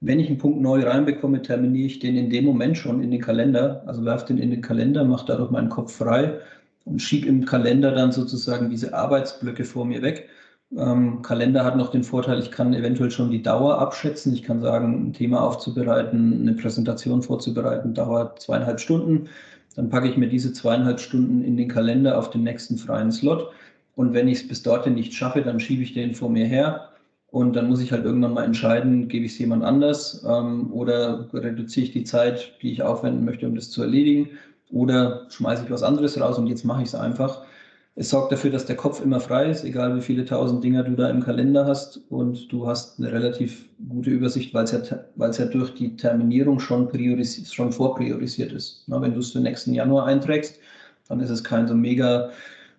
wenn 0.00 0.18
ich 0.18 0.28
einen 0.28 0.38
Punkt 0.38 0.60
neu 0.62 0.82
reinbekomme, 0.82 1.42
terminiere 1.42 1.86
ich 1.86 1.98
den 1.98 2.16
in 2.16 2.30
dem 2.30 2.46
Moment 2.46 2.78
schon 2.78 3.02
in 3.02 3.10
den 3.10 3.20
Kalender, 3.20 3.82
also 3.86 4.04
werfe 4.04 4.26
den 4.28 4.38
in 4.38 4.50
den 4.50 4.62
Kalender, 4.62 5.04
mache 5.04 5.26
dadurch 5.26 5.50
meinen 5.50 5.68
Kopf 5.68 5.92
frei 5.92 6.38
und 6.86 7.00
schiebe 7.02 7.28
im 7.28 7.44
Kalender 7.44 7.92
dann 7.92 8.10
sozusagen 8.10 8.70
diese 8.70 8.94
Arbeitsblöcke 8.94 9.64
vor 9.64 9.84
mir 9.84 10.00
weg. 10.00 10.28
Ähm, 10.76 11.20
Kalender 11.22 11.64
hat 11.64 11.76
noch 11.76 11.90
den 11.90 12.04
Vorteil, 12.04 12.38
ich 12.38 12.50
kann 12.50 12.72
eventuell 12.74 13.10
schon 13.10 13.30
die 13.30 13.42
Dauer 13.42 13.78
abschätzen. 13.78 14.32
Ich 14.32 14.42
kann 14.42 14.62
sagen, 14.62 15.08
ein 15.08 15.12
Thema 15.12 15.42
aufzubereiten, 15.42 16.40
eine 16.42 16.54
Präsentation 16.54 17.22
vorzubereiten, 17.22 17.92
dauert 17.92 18.40
zweieinhalb 18.40 18.80
Stunden. 18.80 19.28
Dann 19.76 19.88
packe 19.88 20.08
ich 20.08 20.16
mir 20.16 20.28
diese 20.28 20.52
zweieinhalb 20.52 21.00
Stunden 21.00 21.42
in 21.42 21.56
den 21.56 21.68
Kalender 21.68 22.18
auf 22.18 22.30
den 22.30 22.42
nächsten 22.42 22.76
freien 22.76 23.12
Slot. 23.12 23.50
Und 23.94 24.14
wenn 24.14 24.28
ich 24.28 24.40
es 24.40 24.48
bis 24.48 24.62
dorthin 24.62 24.94
nicht 24.94 25.14
schaffe, 25.14 25.42
dann 25.42 25.60
schiebe 25.60 25.82
ich 25.82 25.94
den 25.94 26.14
vor 26.14 26.30
mir 26.30 26.46
her. 26.46 26.88
Und 27.28 27.54
dann 27.54 27.68
muss 27.68 27.80
ich 27.80 27.92
halt 27.92 28.04
irgendwann 28.04 28.34
mal 28.34 28.44
entscheiden, 28.44 29.06
gebe 29.06 29.24
ich 29.24 29.32
es 29.32 29.38
jemand 29.38 29.62
anders 29.62 30.24
ähm, 30.28 30.72
oder 30.72 31.28
reduziere 31.32 31.86
ich 31.86 31.92
die 31.92 32.04
Zeit, 32.04 32.54
die 32.60 32.72
ich 32.72 32.82
aufwenden 32.82 33.24
möchte, 33.24 33.46
um 33.46 33.54
das 33.54 33.70
zu 33.70 33.82
erledigen. 33.82 34.30
Oder 34.72 35.26
schmeiße 35.30 35.64
ich 35.64 35.70
was 35.70 35.84
anderes 35.84 36.20
raus 36.20 36.38
und 36.38 36.48
jetzt 36.48 36.64
mache 36.64 36.82
ich 36.82 36.88
es 36.88 36.94
einfach. 36.94 37.42
Es 38.00 38.08
sorgt 38.08 38.32
dafür, 38.32 38.50
dass 38.50 38.64
der 38.64 38.76
Kopf 38.76 39.02
immer 39.02 39.20
frei 39.20 39.50
ist, 39.50 39.62
egal 39.62 39.94
wie 39.94 40.00
viele 40.00 40.24
tausend 40.24 40.64
Dinger 40.64 40.84
du 40.84 40.92
da 40.92 41.10
im 41.10 41.22
Kalender 41.22 41.66
hast. 41.66 42.00
Und 42.08 42.50
du 42.50 42.66
hast 42.66 42.98
eine 42.98 43.12
relativ 43.12 43.66
gute 43.90 44.08
Übersicht, 44.08 44.54
weil 44.54 44.64
es 44.64 44.72
ja, 44.72 44.80
ja 45.18 45.44
durch 45.44 45.74
die 45.74 45.96
Terminierung 45.96 46.60
schon, 46.60 46.88
schon 47.44 47.72
vorpriorisiert 47.72 48.52
ist. 48.52 48.84
Na, 48.86 49.02
wenn 49.02 49.12
du 49.12 49.20
es 49.20 49.32
für 49.32 49.40
nächsten 49.40 49.74
Januar 49.74 50.06
einträgst, 50.06 50.58
dann 51.08 51.20
ist 51.20 51.28
es 51.28 51.44
kein 51.44 51.68
so 51.68 51.74
mega 51.74 52.30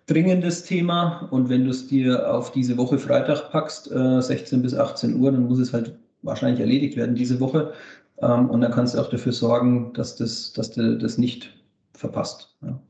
dringendes 0.08 0.64
Thema. 0.64 1.28
Und 1.30 1.48
wenn 1.48 1.66
du 1.66 1.70
es 1.70 1.86
dir 1.86 2.28
auf 2.28 2.50
diese 2.50 2.76
Woche 2.76 2.98
Freitag 2.98 3.52
packst, 3.52 3.92
äh, 3.92 4.20
16 4.20 4.60
bis 4.60 4.74
18 4.74 5.20
Uhr, 5.20 5.30
dann 5.30 5.46
muss 5.46 5.60
es 5.60 5.72
halt 5.72 5.94
wahrscheinlich 6.22 6.58
erledigt 6.58 6.96
werden 6.96 7.14
diese 7.14 7.38
Woche. 7.38 7.74
Ähm, 8.20 8.50
und 8.50 8.60
dann 8.60 8.72
kannst 8.72 8.96
du 8.96 8.98
auch 8.98 9.08
dafür 9.08 9.32
sorgen, 9.32 9.92
dass, 9.92 10.16
das, 10.16 10.52
dass 10.52 10.72
du 10.72 10.98
das 10.98 11.16
nicht 11.16 11.54
verpasst. 11.94 12.56
Ja. 12.62 12.80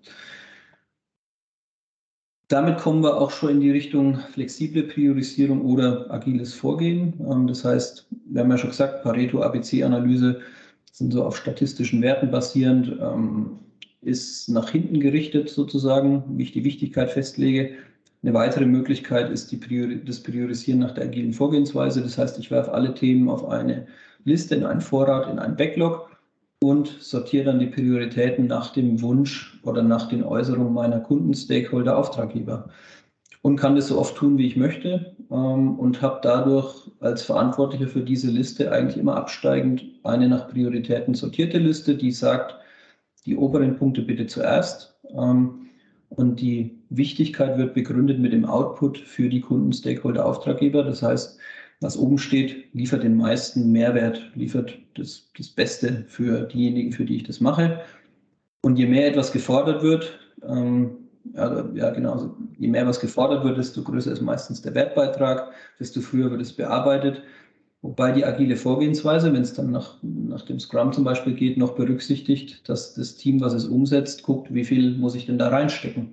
Damit 2.52 2.76
kommen 2.76 3.02
wir 3.02 3.16
auch 3.16 3.30
schon 3.30 3.48
in 3.48 3.60
die 3.60 3.70
Richtung 3.70 4.18
flexible 4.34 4.82
Priorisierung 4.82 5.62
oder 5.62 6.10
agiles 6.10 6.52
Vorgehen. 6.52 7.14
Ähm, 7.18 7.46
das 7.46 7.64
heißt, 7.64 8.06
wir 8.26 8.42
haben 8.42 8.50
ja 8.50 8.58
schon 8.58 8.68
gesagt, 8.68 9.02
Pareto-ABC-Analyse 9.02 10.38
sind 10.92 11.14
so 11.14 11.24
auf 11.24 11.38
statistischen 11.38 12.02
Werten 12.02 12.30
basierend, 12.30 12.94
ähm, 13.00 13.58
ist 14.02 14.50
nach 14.50 14.68
hinten 14.68 15.00
gerichtet 15.00 15.48
sozusagen, 15.48 16.24
wie 16.36 16.42
ich 16.42 16.52
die 16.52 16.64
Wichtigkeit 16.64 17.10
festlege. 17.10 17.70
Eine 18.22 18.34
weitere 18.34 18.66
Möglichkeit 18.66 19.30
ist 19.30 19.58
Priori 19.58 20.04
das 20.04 20.22
Priorisieren 20.22 20.80
nach 20.80 20.92
der 20.92 21.04
agilen 21.04 21.32
Vorgehensweise. 21.32 22.02
Das 22.02 22.18
heißt, 22.18 22.38
ich 22.38 22.50
werfe 22.50 22.72
alle 22.72 22.92
Themen 22.92 23.30
auf 23.30 23.48
eine 23.48 23.86
Liste, 24.26 24.56
in 24.56 24.66
einen 24.66 24.82
Vorrat, 24.82 25.26
in 25.32 25.38
einen 25.38 25.56
Backlog 25.56 26.11
und 26.62 26.96
sortiere 27.00 27.46
dann 27.46 27.58
die 27.58 27.66
Prioritäten 27.66 28.46
nach 28.46 28.72
dem 28.72 29.02
Wunsch 29.02 29.58
oder 29.64 29.82
nach 29.82 30.08
den 30.08 30.22
Äußerungen 30.22 30.72
meiner 30.72 31.00
Kunden, 31.00 31.34
Stakeholder, 31.34 31.98
Auftraggeber. 31.98 32.68
Und 33.42 33.56
kann 33.56 33.74
das 33.74 33.88
so 33.88 33.98
oft 33.98 34.14
tun, 34.16 34.38
wie 34.38 34.46
ich 34.46 34.56
möchte 34.56 35.16
ähm, 35.32 35.76
und 35.76 36.00
habe 36.00 36.20
dadurch 36.22 36.88
als 37.00 37.24
Verantwortlicher 37.24 37.88
für 37.88 38.02
diese 38.02 38.30
Liste 38.30 38.70
eigentlich 38.70 38.96
immer 38.96 39.16
absteigend 39.16 39.84
eine 40.04 40.28
nach 40.28 40.48
Prioritäten 40.48 41.14
sortierte 41.14 41.58
Liste, 41.58 41.96
die 41.96 42.12
sagt, 42.12 42.54
die 43.26 43.36
oberen 43.36 43.76
Punkte 43.76 44.02
bitte 44.02 44.28
zuerst. 44.28 44.96
Ähm, 45.10 45.66
und 46.10 46.40
die 46.40 46.78
Wichtigkeit 46.90 47.58
wird 47.58 47.74
begründet 47.74 48.20
mit 48.20 48.32
dem 48.32 48.44
Output 48.44 48.98
für 48.98 49.28
die 49.28 49.40
Kunden, 49.40 49.72
Stakeholder, 49.72 50.24
Auftraggeber. 50.26 50.84
Das 50.84 51.02
heißt, 51.02 51.38
was 51.82 51.98
oben 51.98 52.18
steht, 52.18 52.72
liefert 52.74 53.02
den 53.02 53.16
meisten 53.16 53.72
Mehrwert, 53.72 54.30
liefert 54.34 54.78
das, 54.94 55.30
das 55.36 55.48
Beste 55.48 56.04
für 56.08 56.42
diejenigen, 56.42 56.92
für 56.92 57.04
die 57.04 57.16
ich 57.16 57.24
das 57.24 57.40
mache. 57.40 57.80
Und 58.62 58.78
je 58.78 58.86
mehr 58.86 59.08
etwas 59.08 59.32
gefordert 59.32 59.82
wird, 59.82 60.18
ähm, 60.48 60.98
ja, 61.34 61.68
ja, 61.74 61.90
genau, 61.90 62.12
also 62.12 62.36
je 62.58 62.68
mehr 62.68 62.86
was 62.86 63.00
gefordert 63.00 63.44
wird, 63.44 63.58
desto 63.58 63.82
größer 63.82 64.12
ist 64.12 64.22
meistens 64.22 64.62
der 64.62 64.74
Wertbeitrag, 64.74 65.52
desto 65.78 66.00
früher 66.00 66.30
wird 66.30 66.40
es 66.40 66.52
bearbeitet. 66.52 67.22
Wobei 67.80 68.12
die 68.12 68.24
agile 68.24 68.56
Vorgehensweise, 68.56 69.32
wenn 69.32 69.42
es 69.42 69.54
dann 69.54 69.72
nach, 69.72 69.96
nach 70.02 70.42
dem 70.42 70.60
Scrum 70.60 70.92
zum 70.92 71.02
Beispiel 71.02 71.34
geht, 71.34 71.58
noch 71.58 71.74
berücksichtigt, 71.74 72.68
dass 72.68 72.94
das 72.94 73.16
Team, 73.16 73.40
was 73.40 73.54
es 73.54 73.64
umsetzt, 73.64 74.22
guckt, 74.22 74.54
wie 74.54 74.64
viel 74.64 74.96
muss 74.96 75.16
ich 75.16 75.26
denn 75.26 75.38
da 75.38 75.48
reinstecken. 75.48 76.12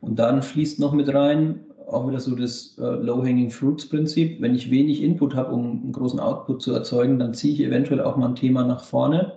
Und 0.00 0.18
dann 0.18 0.42
fließt 0.42 0.80
noch 0.80 0.92
mit 0.92 1.12
rein, 1.14 1.60
auch 1.86 2.08
wieder 2.08 2.20
so 2.20 2.34
das 2.34 2.76
äh, 2.78 2.82
Low-Hanging 2.82 3.50
Fruits-Prinzip. 3.50 4.40
Wenn 4.40 4.54
ich 4.54 4.70
wenig 4.70 5.02
Input 5.02 5.34
habe, 5.34 5.52
um 5.52 5.82
einen 5.82 5.92
großen 5.92 6.20
Output 6.20 6.62
zu 6.62 6.72
erzeugen, 6.72 7.18
dann 7.18 7.34
ziehe 7.34 7.54
ich 7.54 7.60
eventuell 7.60 8.00
auch 8.00 8.16
mal 8.16 8.28
ein 8.28 8.34
Thema 8.34 8.64
nach 8.64 8.84
vorne 8.84 9.32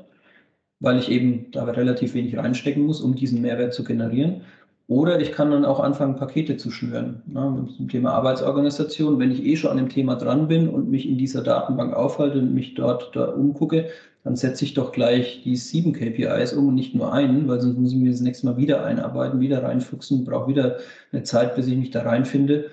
weil 0.80 0.98
ich 0.98 1.10
eben 1.10 1.52
da 1.52 1.66
relativ 1.66 2.14
wenig 2.14 2.38
reinstecken 2.38 2.86
muss, 2.86 3.02
um 3.02 3.16
diesen 3.16 3.42
Mehrwert 3.42 3.74
zu 3.74 3.84
generieren. 3.84 4.42
Oder 4.88 5.20
ich 5.20 5.34
kann 5.34 5.52
dann 5.52 5.66
auch 5.66 5.80
anfangen, 5.80 6.16
Pakete 6.16 6.58
zu 6.58 6.72
schnüren. 6.72 7.22
Ne, 7.28 7.68
zum 7.78 7.90
Thema 7.90 8.14
Arbeitsorganisation. 8.14 9.20
Wenn 9.20 9.32
ich 9.32 9.46
eh 9.46 9.56
schon 9.56 9.72
an 9.72 9.78
dem 9.78 9.90
Thema 9.90 10.16
dran 10.16 10.48
bin 10.48 10.68
und 10.68 10.90
mich 10.90 11.08
in 11.08 11.18
dieser 11.18 11.44
Datenbank 11.44 11.94
aufhalte 11.94 12.40
und 12.40 12.56
mich 12.56 12.74
dort 12.74 13.16
da 13.16 13.26
umgucke, 13.26 13.90
dann 14.30 14.36
setze 14.36 14.64
ich 14.64 14.76
doch 14.76 14.92
gleich 14.92 15.42
die 15.44 15.56
sieben 15.56 15.92
KPIs 15.92 16.54
um 16.54 16.68
und 16.68 16.76
nicht 16.76 16.94
nur 16.94 17.12
einen, 17.12 17.48
weil 17.48 17.60
sonst 17.60 17.80
muss 17.80 17.94
ich 17.94 17.98
mir 17.98 18.12
das 18.12 18.22
nächste 18.22 18.46
Mal 18.46 18.58
wieder 18.58 18.86
einarbeiten, 18.86 19.40
wieder 19.40 19.64
reinfuchsen, 19.64 20.24
brauche 20.24 20.48
wieder 20.48 20.78
eine 21.12 21.24
Zeit, 21.24 21.56
bis 21.56 21.66
ich 21.66 21.76
mich 21.76 21.90
da 21.90 22.04
reinfinde 22.04 22.70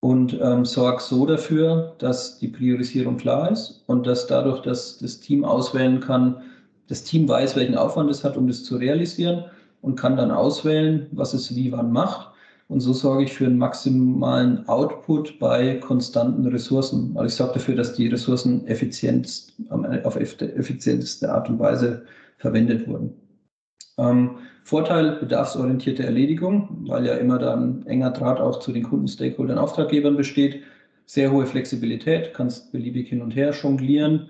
und 0.00 0.36
ähm, 0.42 0.64
sorge 0.64 1.00
so 1.00 1.26
dafür, 1.26 1.94
dass 1.98 2.38
die 2.40 2.48
Priorisierung 2.48 3.18
klar 3.18 3.52
ist 3.52 3.84
und 3.86 4.04
dass 4.04 4.26
dadurch, 4.26 4.62
dass 4.62 4.98
das 4.98 5.20
Team 5.20 5.44
auswählen 5.44 6.00
kann, 6.00 6.42
das 6.88 7.04
Team 7.04 7.28
weiß, 7.28 7.54
welchen 7.54 7.76
Aufwand 7.76 8.10
es 8.10 8.24
hat, 8.24 8.36
um 8.36 8.48
das 8.48 8.64
zu 8.64 8.76
realisieren 8.76 9.44
und 9.82 9.94
kann 9.94 10.16
dann 10.16 10.32
auswählen, 10.32 11.06
was 11.12 11.34
es 11.34 11.54
wie 11.54 11.70
wann 11.70 11.92
macht. 11.92 12.32
Und 12.70 12.78
so 12.78 12.92
sorge 12.92 13.24
ich 13.24 13.32
für 13.32 13.46
einen 13.46 13.58
maximalen 13.58 14.68
Output 14.68 15.40
bei 15.40 15.74
konstanten 15.78 16.46
Ressourcen. 16.46 17.10
Also 17.16 17.26
ich 17.26 17.34
sorge 17.34 17.54
dafür, 17.54 17.74
dass 17.74 17.94
die 17.94 18.06
Ressourcen 18.06 18.64
effizient, 18.68 19.48
auf 20.04 20.14
effizienteste 20.14 21.32
Art 21.32 21.48
und 21.48 21.58
Weise 21.58 22.04
verwendet 22.36 22.86
wurden. 22.86 23.16
Ähm, 23.98 24.36
Vorteil 24.62 25.16
bedarfsorientierte 25.16 26.04
Erledigung, 26.04 26.68
weil 26.86 27.06
ja 27.06 27.14
immer 27.14 27.40
dann 27.40 27.84
enger 27.86 28.10
Draht 28.10 28.40
auch 28.40 28.60
zu 28.60 28.70
den 28.70 28.84
Kunden, 28.84 29.08
Stakeholdern, 29.08 29.58
Auftraggebern 29.58 30.16
besteht. 30.16 30.62
Sehr 31.06 31.32
hohe 31.32 31.46
Flexibilität, 31.46 32.34
kannst 32.34 32.70
beliebig 32.70 33.08
hin 33.08 33.20
und 33.20 33.34
her 33.34 33.50
jonglieren 33.50 34.28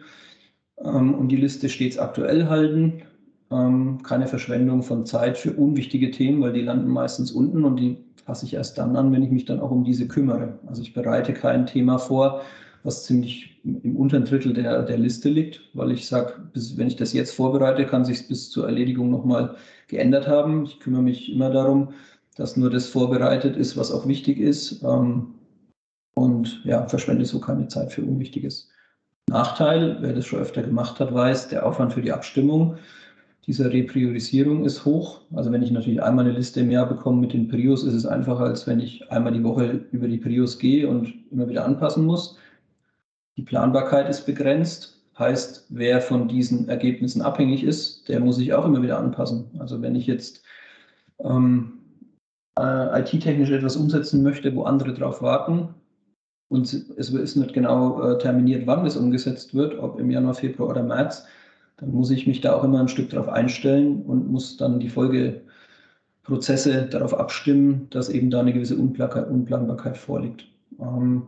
ähm, 0.83 1.15
und 1.15 1.29
die 1.29 1.37
Liste 1.37 1.69
stets 1.69 1.99
aktuell 1.99 2.49
halten. 2.49 3.03
Ähm, 3.51 4.03
keine 4.03 4.29
Verschwendung 4.29 4.83
von 4.83 5.05
Zeit 5.05 5.37
für 5.37 5.53
unwichtige 5.53 6.11
Themen, 6.11 6.41
weil 6.41 6.55
die 6.55 6.63
landen 6.63 6.89
meistens 6.89 7.33
unten 7.33 7.65
und 7.65 7.77
die 7.77 7.99
fasse 8.31 8.47
ich 8.47 8.55
erst 8.55 8.79
dann 8.79 8.95
an, 8.95 9.11
wenn 9.11 9.25
ich 9.25 9.33
mich 9.33 9.45
dann 9.45 9.59
auch 9.59 9.73
um 9.73 9.83
diese 9.83 10.07
kümmere. 10.07 10.61
Also 10.65 10.83
ich 10.83 10.95
bereite 10.95 11.35
kein 11.35 11.67
Thema 11.67 11.99
vor, 11.99 12.43
was 12.85 13.05
ziemlich 13.05 13.61
im 13.65 13.97
unteren 13.97 14.25
Drittel 14.25 14.53
der, 14.53 14.85
der 14.85 14.99
Liste 14.99 15.29
liegt, 15.29 15.63
weil 15.75 15.91
ich 15.91 16.07
sage, 16.07 16.35
wenn 16.77 16.87
ich 16.87 16.95
das 16.95 17.13
jetzt 17.13 17.35
vorbereite, 17.35 17.87
kann 17.87 18.05
sich 18.05 18.29
bis 18.29 18.49
zur 18.49 18.67
Erledigung 18.67 19.11
nochmal 19.11 19.57
geändert 19.89 20.29
haben. 20.29 20.65
Ich 20.65 20.79
kümmere 20.79 21.03
mich 21.03 21.33
immer 21.33 21.51
darum, 21.51 21.89
dass 22.37 22.57
nur 22.57 22.71
das 22.71 22.87
vorbereitet 22.87 23.57
ist, 23.57 23.77
was 23.77 23.91
auch 23.91 24.07
wichtig 24.07 24.39
ist. 24.39 24.81
Ähm, 24.85 25.35
und 26.15 26.63
ja, 26.65 26.87
verschwende 26.87 27.25
so 27.25 27.41
keine 27.41 27.67
Zeit 27.67 27.91
für 27.93 28.03
Unwichtiges. 28.03 28.69
Nachteil, 29.29 29.97
wer 30.03 30.13
das 30.13 30.27
schon 30.27 30.39
öfter 30.39 30.63
gemacht 30.63 31.01
hat, 31.01 31.13
weiß, 31.13 31.49
der 31.49 31.67
Aufwand 31.67 31.95
für 31.95 32.03
die 32.03 32.13
Abstimmung 32.13 32.77
dieser 33.51 33.73
Repriorisierung 33.73 34.65
ist 34.65 34.85
hoch. 34.85 35.23
Also 35.35 35.51
wenn 35.51 35.65
ich 35.65 35.73
natürlich 35.73 36.01
einmal 36.01 36.25
eine 36.25 36.37
Liste 36.37 36.61
im 36.61 36.71
Jahr 36.71 36.89
bekomme 36.89 37.21
mit 37.21 37.33
den 37.33 37.49
Prios, 37.49 37.83
ist 37.83 37.95
es 37.95 38.07
einfacher, 38.07 38.45
als 38.45 38.65
wenn 38.69 38.79
ich 38.79 39.11
einmal 39.11 39.33
die 39.33 39.43
Woche 39.43 39.87
über 39.91 40.07
die 40.07 40.19
Prios 40.19 40.61
gehe 40.61 40.89
und 40.89 41.13
immer 41.33 41.49
wieder 41.49 41.65
anpassen 41.65 42.07
muss. 42.07 42.39
Die 43.37 43.43
Planbarkeit 43.43 44.09
ist 44.09 44.25
begrenzt. 44.25 45.03
Heißt, 45.19 45.67
wer 45.71 46.01
von 46.01 46.29
diesen 46.29 46.69
Ergebnissen 46.69 47.23
abhängig 47.23 47.65
ist, 47.65 48.09
der 48.09 48.21
muss 48.21 48.37
sich 48.37 48.55
auch 48.55 48.65
immer 48.65 48.83
wieder 48.83 49.01
anpassen. 49.01 49.47
Also 49.59 49.83
wenn 49.83 49.97
ich 49.97 50.07
jetzt 50.07 50.45
ähm, 51.19 51.73
äh, 52.57 53.01
IT-technisch 53.01 53.51
etwas 53.51 53.77
umsetzen 53.77 54.23
möchte, 54.23 54.55
wo 54.55 54.63
andere 54.63 54.95
drauf 54.95 55.23
warten 55.23 55.75
und 56.51 56.73
es 56.73 57.11
ist 57.11 57.35
nicht 57.35 57.53
genau 57.53 58.01
äh, 58.01 58.19
terminiert, 58.19 58.69
wann 58.69 58.87
es 58.87 58.97
umgesetzt 58.97 59.55
wird, 59.55 59.77
ob 59.81 59.99
im 59.99 60.09
Januar, 60.09 60.35
Februar 60.35 60.71
oder 60.71 60.85
März, 60.85 61.27
dann 61.81 61.93
muss 61.93 62.11
ich 62.11 62.27
mich 62.27 62.41
da 62.41 62.55
auch 62.55 62.65
immer 62.65 62.81
ein 62.81 62.89
Stück 62.89 63.11
darauf 63.11 63.29
einstellen 63.29 64.03
und 64.03 64.31
muss 64.31 64.57
dann 64.57 64.81
die 64.81 64.91
Folgeprozesse 64.91 66.87
darauf 66.87 67.15
abstimmen, 67.15 67.89
dass 67.91 68.09
eben 68.09 68.31
da 68.31 68.41
eine 68.41 68.53
gewisse 68.53 68.77
Unplanbarkeit 68.77 69.97
vorliegt. 69.97 70.47
Ähm, 70.79 71.23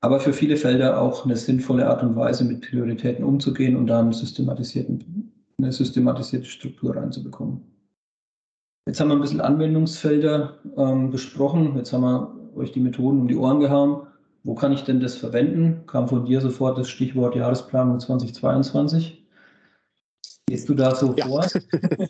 aber 0.00 0.20
für 0.20 0.32
viele 0.32 0.56
Felder 0.56 1.00
auch 1.00 1.24
eine 1.24 1.36
sinnvolle 1.36 1.88
Art 1.88 2.02
und 2.02 2.14
Weise, 2.14 2.44
mit 2.44 2.60
Prioritäten 2.60 3.24
umzugehen 3.24 3.76
und 3.76 3.86
dann 3.86 4.12
systematisierten, 4.12 5.32
eine 5.58 5.72
systematisierte 5.72 6.46
Struktur 6.46 6.94
reinzubekommen. 6.94 7.62
Jetzt 8.86 9.00
haben 9.00 9.08
wir 9.08 9.14
ein 9.14 9.20
bisschen 9.20 9.40
Anwendungsfelder 9.40 10.58
ähm, 10.76 11.10
besprochen. 11.10 11.74
Jetzt 11.76 11.92
haben 11.92 12.02
wir 12.02 12.36
euch 12.54 12.72
die 12.72 12.80
Methoden 12.80 13.20
um 13.20 13.28
die 13.28 13.36
Ohren 13.36 13.58
gehauen. 13.58 14.06
Wo 14.46 14.54
kann 14.54 14.70
ich 14.70 14.84
denn 14.84 15.00
das 15.00 15.16
verwenden? 15.16 15.84
Kam 15.88 16.06
von 16.06 16.24
dir 16.24 16.40
sofort 16.40 16.78
das 16.78 16.88
Stichwort 16.88 17.34
Jahresplanung 17.34 17.98
2022. 17.98 19.26
Gehst 20.46 20.68
du 20.68 20.74
da 20.74 20.94
so 20.94 21.16
ja. 21.16 21.26
vor? 21.26 21.44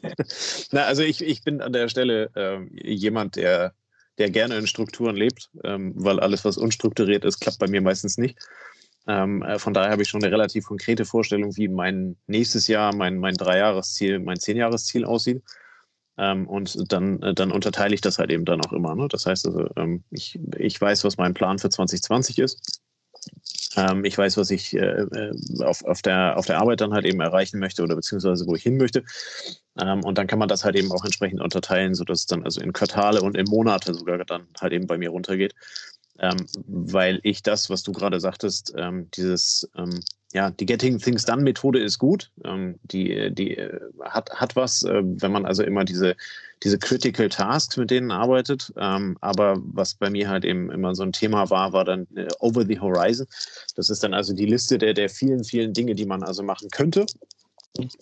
Na, 0.70 0.82
also 0.82 1.02
ich, 1.02 1.24
ich 1.24 1.42
bin 1.42 1.62
an 1.62 1.72
der 1.72 1.88
Stelle 1.88 2.28
äh, 2.36 2.58
jemand, 2.82 3.36
der 3.36 3.72
der 4.18 4.30
gerne 4.30 4.56
in 4.56 4.66
Strukturen 4.66 5.16
lebt, 5.16 5.50
ähm, 5.64 5.92
weil 5.94 6.20
alles, 6.20 6.44
was 6.44 6.56
unstrukturiert 6.56 7.24
ist, 7.24 7.40
klappt 7.40 7.58
bei 7.58 7.68
mir 7.68 7.82
meistens 7.82 8.16
nicht. 8.18 8.38
Ähm, 9.06 9.42
äh, 9.42 9.58
von 9.58 9.74
daher 9.74 9.90
habe 9.90 10.02
ich 10.02 10.08
schon 10.08 10.22
eine 10.22 10.32
relativ 10.32 10.66
konkrete 10.66 11.04
Vorstellung, 11.04 11.56
wie 11.56 11.68
mein 11.68 12.16
nächstes 12.26 12.66
Jahr, 12.66 12.94
mein, 12.94 13.18
mein 13.18 13.34
Dreijahresziel, 13.34 14.18
mein 14.18 14.40
Zehnjahresziel 14.40 15.04
aussieht. 15.04 15.42
Ähm, 16.18 16.48
und 16.48 16.92
dann, 16.92 17.22
äh, 17.22 17.34
dann 17.34 17.52
unterteile 17.52 17.94
ich 17.94 18.00
das 18.00 18.18
halt 18.18 18.30
eben 18.30 18.44
dann 18.44 18.60
auch 18.64 18.72
immer. 18.72 18.94
Ne? 18.94 19.08
Das 19.08 19.26
heißt 19.26 19.46
also, 19.46 19.68
ähm, 19.76 20.02
ich, 20.10 20.38
ich 20.58 20.80
weiß, 20.80 21.04
was 21.04 21.18
mein 21.18 21.34
Plan 21.34 21.58
für 21.58 21.68
2020 21.68 22.38
ist. 22.38 22.80
Ähm, 23.76 24.04
ich 24.04 24.16
weiß, 24.16 24.36
was 24.36 24.50
ich 24.50 24.74
äh, 24.74 25.02
äh, 25.02 25.32
auf, 25.62 25.84
auf, 25.84 26.00
der, 26.00 26.38
auf 26.38 26.46
der 26.46 26.58
Arbeit 26.58 26.80
dann 26.80 26.94
halt 26.94 27.04
eben 27.04 27.20
erreichen 27.20 27.58
möchte 27.58 27.82
oder 27.82 27.96
beziehungsweise 27.96 28.46
wo 28.46 28.54
ich 28.54 28.62
hin 28.62 28.76
möchte. 28.76 29.04
Ähm, 29.78 30.02
und 30.04 30.16
dann 30.16 30.26
kann 30.26 30.38
man 30.38 30.48
das 30.48 30.64
halt 30.64 30.76
eben 30.76 30.90
auch 30.92 31.04
entsprechend 31.04 31.40
unterteilen, 31.40 31.94
sodass 31.94 32.20
es 32.20 32.26
dann 32.26 32.44
also 32.44 32.60
in 32.60 32.72
Quartale 32.72 33.20
und 33.20 33.36
in 33.36 33.46
Monate 33.46 33.92
sogar 33.92 34.18
dann 34.24 34.46
halt 34.60 34.72
eben 34.72 34.86
bei 34.86 34.96
mir 34.96 35.10
runtergeht. 35.10 35.54
Ähm, 36.18 36.46
weil 36.66 37.20
ich 37.24 37.42
das, 37.42 37.68
was 37.68 37.82
du 37.82 37.92
gerade 37.92 38.20
sagtest, 38.20 38.72
ähm, 38.74 39.10
dieses, 39.10 39.68
ja, 40.32 40.50
die 40.50 40.66
Getting 40.66 40.98
Things 40.98 41.24
Done 41.24 41.42
Methode 41.42 41.78
ist 41.78 41.98
gut. 41.98 42.30
Ähm, 42.44 42.78
die 42.84 43.32
die 43.32 43.56
äh, 43.56 43.80
hat, 44.02 44.30
hat 44.30 44.56
was, 44.56 44.82
äh, 44.82 45.02
wenn 45.02 45.32
man 45.32 45.46
also 45.46 45.62
immer 45.62 45.84
diese, 45.84 46.16
diese 46.62 46.78
Critical 46.78 47.28
Tasks 47.28 47.76
mit 47.76 47.90
denen 47.90 48.10
arbeitet. 48.10 48.72
Ähm, 48.76 49.16
aber 49.20 49.56
was 49.72 49.94
bei 49.94 50.10
mir 50.10 50.28
halt 50.28 50.44
eben 50.44 50.70
immer 50.70 50.94
so 50.94 51.04
ein 51.04 51.12
Thema 51.12 51.48
war, 51.50 51.72
war 51.72 51.84
dann 51.84 52.06
äh, 52.16 52.26
Over 52.40 52.64
the 52.66 52.80
Horizon. 52.80 53.26
Das 53.76 53.88
ist 53.88 54.02
dann 54.02 54.14
also 54.14 54.34
die 54.34 54.46
Liste 54.46 54.78
der, 54.78 54.94
der 54.94 55.08
vielen, 55.08 55.44
vielen 55.44 55.72
Dinge, 55.72 55.94
die 55.94 56.06
man 56.06 56.22
also 56.22 56.42
machen 56.42 56.70
könnte. 56.70 57.06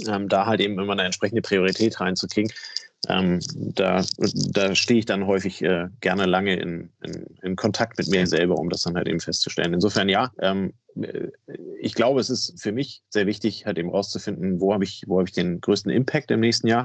Ähm, 0.06 0.28
da 0.28 0.46
halt 0.46 0.60
eben 0.60 0.78
immer 0.78 0.92
eine 0.92 1.02
entsprechende 1.02 1.42
Priorität 1.42 2.00
reinzukriegen. 2.00 2.52
Ähm, 3.08 3.40
da, 3.54 4.04
da 4.52 4.74
stehe 4.74 5.00
ich 5.00 5.06
dann 5.06 5.26
häufig 5.26 5.62
äh, 5.62 5.88
gerne 6.00 6.26
lange 6.26 6.54
in, 6.56 6.90
in, 7.02 7.26
in, 7.42 7.56
Kontakt 7.56 7.98
mit 7.98 8.08
mir 8.08 8.26
selber, 8.26 8.56
um 8.56 8.70
das 8.70 8.82
dann 8.82 8.96
halt 8.96 9.08
eben 9.08 9.20
festzustellen. 9.20 9.74
Insofern 9.74 10.08
ja, 10.08 10.30
ähm, 10.40 10.72
äh, 11.00 11.28
ich 11.80 11.94
glaube, 11.94 12.20
es 12.20 12.30
ist 12.30 12.60
für 12.60 12.72
mich 12.72 13.02
sehr 13.08 13.26
wichtig, 13.26 13.66
halt 13.66 13.78
eben 13.78 13.90
rauszufinden, 13.90 14.60
wo 14.60 14.72
habe 14.72 14.84
ich, 14.84 15.04
wo 15.06 15.20
ich 15.20 15.32
den 15.32 15.60
größten 15.60 15.90
Impact 15.90 16.30
im 16.30 16.40
nächsten 16.40 16.68
Jahr, 16.68 16.84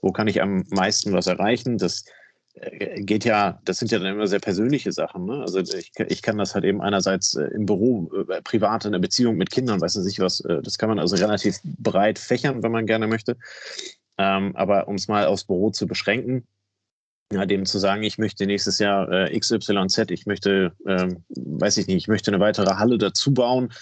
wo 0.00 0.10
kann 0.10 0.28
ich 0.28 0.42
am 0.42 0.64
meisten 0.70 1.12
was 1.12 1.26
erreichen. 1.26 1.78
Das 1.78 2.04
äh, 2.54 3.02
geht 3.02 3.24
ja, 3.24 3.60
das 3.64 3.78
sind 3.78 3.92
ja 3.92 3.98
dann 3.98 4.14
immer 4.14 4.26
sehr 4.26 4.40
persönliche 4.40 4.90
Sachen. 4.90 5.26
Ne? 5.26 5.40
Also 5.40 5.60
ich, 5.60 5.92
ich 6.08 6.22
kann 6.22 6.38
das 6.38 6.54
halt 6.54 6.64
eben 6.64 6.80
einerseits 6.80 7.34
äh, 7.34 7.44
im 7.54 7.66
Büro, 7.66 8.10
privat 8.44 8.84
in 8.84 8.92
der 8.92 8.98
Beziehung 8.98 9.36
mit 9.36 9.50
Kindern, 9.50 9.80
weiß 9.80 9.96
nicht 9.96 10.20
was, 10.20 10.42
das 10.62 10.78
kann 10.78 10.88
man 10.88 10.98
also 10.98 11.16
relativ 11.16 11.58
breit 11.62 12.18
fächern, 12.18 12.62
wenn 12.62 12.72
man 12.72 12.86
gerne 12.86 13.06
möchte. 13.06 13.36
Ähm, 14.22 14.54
aber 14.54 14.86
um 14.86 14.94
es 14.94 15.08
mal 15.08 15.26
aufs 15.26 15.44
Büro 15.44 15.70
zu 15.70 15.88
beschränken, 15.88 16.46
ja, 17.32 17.44
dem 17.44 17.66
zu 17.66 17.78
sagen, 17.78 18.04
ich 18.04 18.18
möchte 18.18 18.46
nächstes 18.46 18.78
Jahr 18.78 19.10
äh, 19.10 19.36
XYZ, 19.36 20.10
ich 20.10 20.26
möchte, 20.26 20.72
ähm, 20.86 21.24
weiß 21.30 21.78
ich 21.78 21.88
nicht, 21.88 21.96
ich 21.96 22.08
möchte 22.08 22.30
eine 22.30 22.38
weitere 22.38 22.76
Halle 22.76 22.98
dazu 22.98 23.34
bauen, 23.34 23.72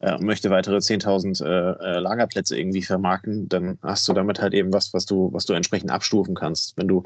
äh, 0.00 0.16
möchte 0.18 0.50
weitere 0.50 0.76
10.000 0.76 1.44
äh, 1.44 1.48
äh, 1.48 1.98
Lagerplätze 1.98 2.58
irgendwie 2.58 2.82
vermarkten, 2.82 3.48
dann 3.48 3.78
hast 3.82 4.08
du 4.08 4.12
damit 4.12 4.40
halt 4.40 4.54
eben 4.54 4.72
was, 4.72 4.94
was 4.94 5.04
du, 5.04 5.30
was 5.32 5.44
du 5.44 5.52
entsprechend 5.52 5.90
abstufen 5.90 6.34
kannst. 6.34 6.76
Wenn 6.76 6.88
du 6.88 7.04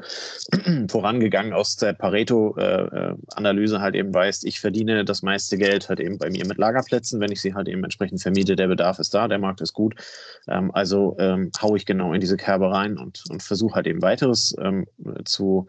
vorangegangen 0.89 1.53
aus 1.53 1.75
der 1.75 1.93
Pareto-Analyse 1.93 3.81
halt 3.81 3.95
eben 3.95 4.13
weißt, 4.13 4.45
ich 4.45 4.59
verdiene 4.59 5.03
das 5.03 5.21
meiste 5.21 5.57
Geld 5.57 5.89
halt 5.89 5.99
eben 5.99 6.17
bei 6.17 6.29
mir 6.29 6.45
mit 6.47 6.57
Lagerplätzen, 6.57 7.19
wenn 7.19 7.31
ich 7.31 7.41
sie 7.41 7.53
halt 7.53 7.67
eben 7.67 7.83
entsprechend 7.83 8.21
vermiete, 8.21 8.55
der 8.55 8.67
Bedarf 8.67 8.99
ist 8.99 9.13
da, 9.13 9.27
der 9.27 9.39
Markt 9.39 9.61
ist 9.61 9.73
gut. 9.73 9.95
Ähm, 10.47 10.71
also 10.73 11.17
ähm, 11.19 11.51
haue 11.61 11.77
ich 11.77 11.85
genau 11.85 12.13
in 12.13 12.21
diese 12.21 12.37
Kerbe 12.37 12.71
rein 12.71 12.97
und, 12.97 13.23
und 13.29 13.43
versuche 13.43 13.75
halt 13.75 13.87
eben 13.87 14.01
weiteres 14.01 14.55
ähm, 14.59 14.85
zu 15.25 15.67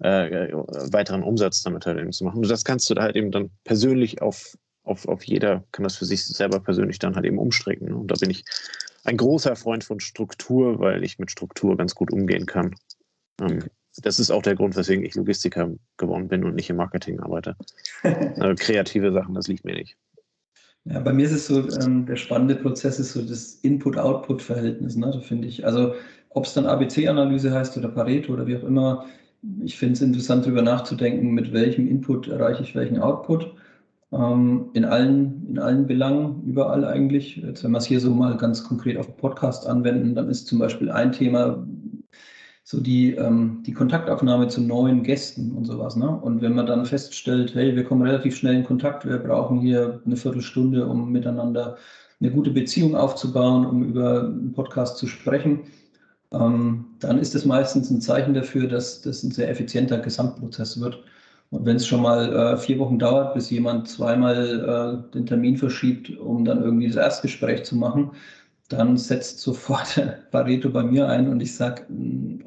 äh, 0.00 0.52
weiteren 0.92 1.22
Umsatz 1.22 1.62
damit 1.62 1.86
halt 1.86 1.98
eben 1.98 2.12
zu 2.12 2.24
machen. 2.24 2.38
Und 2.38 2.50
das 2.50 2.64
kannst 2.64 2.88
du 2.90 2.94
da 2.94 3.02
halt 3.02 3.16
eben 3.16 3.30
dann 3.30 3.50
persönlich 3.64 4.22
auf 4.22 4.56
auf, 4.88 5.06
auf 5.06 5.24
jeder 5.24 5.64
kann 5.72 5.84
das 5.84 5.96
für 5.96 6.04
sich 6.04 6.24
selber 6.24 6.60
persönlich 6.60 6.98
dann 6.98 7.14
halt 7.14 7.26
eben 7.26 7.38
umstrecken. 7.38 7.88
Ne? 7.88 7.96
Und 7.96 8.10
da 8.10 8.16
bin 8.16 8.30
ich 8.30 8.44
ein 9.04 9.16
großer 9.16 9.56
Freund 9.56 9.84
von 9.84 10.00
Struktur, 10.00 10.80
weil 10.80 11.04
ich 11.04 11.18
mit 11.18 11.30
Struktur 11.30 11.76
ganz 11.76 11.94
gut 11.94 12.12
umgehen 12.12 12.46
kann. 12.46 12.74
Ähm, 13.40 13.64
das 14.02 14.20
ist 14.20 14.30
auch 14.30 14.42
der 14.42 14.54
Grund, 14.54 14.76
weswegen 14.76 15.04
ich 15.04 15.14
Logistiker 15.14 15.70
geworden 15.96 16.28
bin 16.28 16.44
und 16.44 16.54
nicht 16.54 16.70
im 16.70 16.76
Marketing 16.76 17.20
arbeite. 17.20 17.56
also 18.02 18.54
kreative 18.56 19.12
Sachen, 19.12 19.34
das 19.34 19.48
liegt 19.48 19.64
mir 19.64 19.74
nicht. 19.74 19.96
Ja, 20.84 21.00
bei 21.00 21.12
mir 21.12 21.26
ist 21.26 21.32
es 21.32 21.46
so, 21.46 21.68
ähm, 21.80 22.06
der 22.06 22.16
spannende 22.16 22.56
Prozess 22.56 22.98
ist 22.98 23.12
so 23.12 23.22
das 23.22 23.54
Input-Output-Verhältnis, 23.56 24.96
ne? 24.96 25.10
Da 25.12 25.20
finde 25.20 25.48
ich. 25.48 25.66
Also 25.66 25.94
ob 26.30 26.46
es 26.46 26.54
dann 26.54 26.66
ABC-Analyse 26.66 27.52
heißt 27.52 27.76
oder 27.76 27.88
Pareto 27.88 28.32
oder 28.32 28.46
wie 28.46 28.56
auch 28.56 28.62
immer, 28.62 29.06
ich 29.62 29.76
finde 29.76 29.94
es 29.94 30.02
interessant, 30.02 30.44
darüber 30.44 30.62
nachzudenken, 30.62 31.32
mit 31.32 31.52
welchem 31.52 31.88
Input 31.88 32.28
erreiche 32.28 32.62
ich 32.62 32.74
welchen 32.74 32.98
Output. 32.98 33.54
Ähm, 34.10 34.70
in, 34.72 34.84
allen, 34.84 35.46
in 35.48 35.58
allen 35.58 35.86
Belangen, 35.86 36.42
überall 36.44 36.84
eigentlich. 36.84 37.36
Jetzt, 37.36 37.62
wenn 37.62 37.72
wir 37.72 37.78
es 37.78 37.86
hier 37.86 38.00
so 38.00 38.10
mal 38.10 38.36
ganz 38.36 38.64
konkret 38.64 38.96
auf 38.96 39.16
Podcast 39.16 39.66
anwenden, 39.66 40.14
dann 40.14 40.28
ist 40.30 40.46
zum 40.46 40.58
Beispiel 40.58 40.90
ein 40.90 41.12
Thema 41.12 41.66
so 42.64 42.80
die, 42.80 43.14
ähm, 43.14 43.62
die 43.66 43.72
Kontaktaufnahme 43.72 44.48
zu 44.48 44.60
neuen 44.60 45.02
Gästen 45.02 45.52
und 45.52 45.64
sowas. 45.64 45.96
Ne? 45.96 46.08
Und 46.08 46.42
wenn 46.42 46.54
man 46.54 46.66
dann 46.66 46.84
feststellt, 46.84 47.54
hey, 47.54 47.74
wir 47.74 47.84
kommen 47.84 48.02
relativ 48.02 48.36
schnell 48.36 48.56
in 48.56 48.64
Kontakt, 48.64 49.06
wir 49.06 49.18
brauchen 49.18 49.60
hier 49.60 50.02
eine 50.04 50.16
Viertelstunde, 50.16 50.86
um 50.86 51.10
miteinander 51.10 51.78
eine 52.20 52.30
gute 52.30 52.50
Beziehung 52.50 52.94
aufzubauen, 52.94 53.64
um 53.64 53.82
über 53.82 54.24
einen 54.24 54.52
Podcast 54.52 54.98
zu 54.98 55.06
sprechen, 55.06 55.60
ähm, 56.32 56.84
dann 57.00 57.18
ist 57.18 57.34
es 57.34 57.44
meistens 57.46 57.90
ein 57.90 58.02
Zeichen 58.02 58.34
dafür, 58.34 58.68
dass 58.68 59.00
das 59.00 59.22
ein 59.22 59.30
sehr 59.30 59.48
effizienter 59.48 59.98
Gesamtprozess 59.98 60.78
wird. 60.80 61.02
Und 61.50 61.64
wenn 61.64 61.76
es 61.76 61.86
schon 61.86 62.02
mal 62.02 62.32
äh, 62.32 62.56
vier 62.58 62.78
Wochen 62.78 62.98
dauert, 62.98 63.34
bis 63.34 63.48
jemand 63.50 63.88
zweimal 63.88 65.06
äh, 65.08 65.12
den 65.12 65.26
Termin 65.26 65.56
verschiebt, 65.56 66.16
um 66.18 66.44
dann 66.44 66.62
irgendwie 66.62 66.88
das 66.88 66.96
Erstgespräch 66.96 67.64
zu 67.64 67.76
machen, 67.76 68.12
dann 68.68 68.98
setzt 68.98 69.40
sofort 69.40 70.00
Pareto 70.30 70.68
bei 70.70 70.82
mir 70.82 71.08
ein 71.08 71.28
und 71.28 71.40
ich 71.40 71.54
sage, 71.54 71.86
hm, 71.88 72.44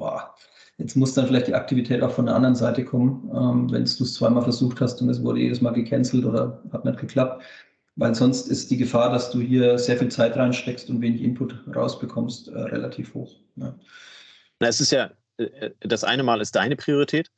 jetzt 0.77 0.95
muss 0.95 1.15
dann 1.15 1.27
vielleicht 1.27 1.47
die 1.47 1.55
Aktivität 1.55 2.03
auch 2.03 2.11
von 2.11 2.27
der 2.27 2.35
anderen 2.35 2.55
Seite 2.55 2.85
kommen, 2.85 3.29
ähm, 3.33 3.71
wenn 3.71 3.85
du 3.85 4.03
es 4.03 4.13
zweimal 4.13 4.43
versucht 4.43 4.79
hast 4.81 5.01
und 5.01 5.09
es 5.09 5.23
wurde 5.23 5.39
jedes 5.39 5.61
Mal 5.61 5.73
gecancelt 5.73 6.23
oder 6.25 6.61
hat 6.71 6.85
nicht 6.85 6.99
geklappt. 6.99 7.43
Weil 7.95 8.15
sonst 8.15 8.47
ist 8.47 8.71
die 8.71 8.77
Gefahr, 8.77 9.11
dass 9.11 9.31
du 9.31 9.41
hier 9.41 9.77
sehr 9.77 9.97
viel 9.97 10.09
Zeit 10.09 10.37
reinsteckst 10.37 10.89
und 10.89 11.01
wenig 11.01 11.21
Input 11.21 11.55
rausbekommst, 11.75 12.47
äh, 12.47 12.57
relativ 12.57 13.13
hoch. 13.13 13.35
Ja. 13.57 13.75
Na, 14.59 14.67
es 14.67 14.79
ist 14.79 14.91
ja, 14.91 15.11
äh, 15.37 15.71
das 15.81 16.03
eine 16.03 16.23
Mal 16.23 16.39
ist 16.39 16.55
deine 16.55 16.75
Priorität 16.75 17.29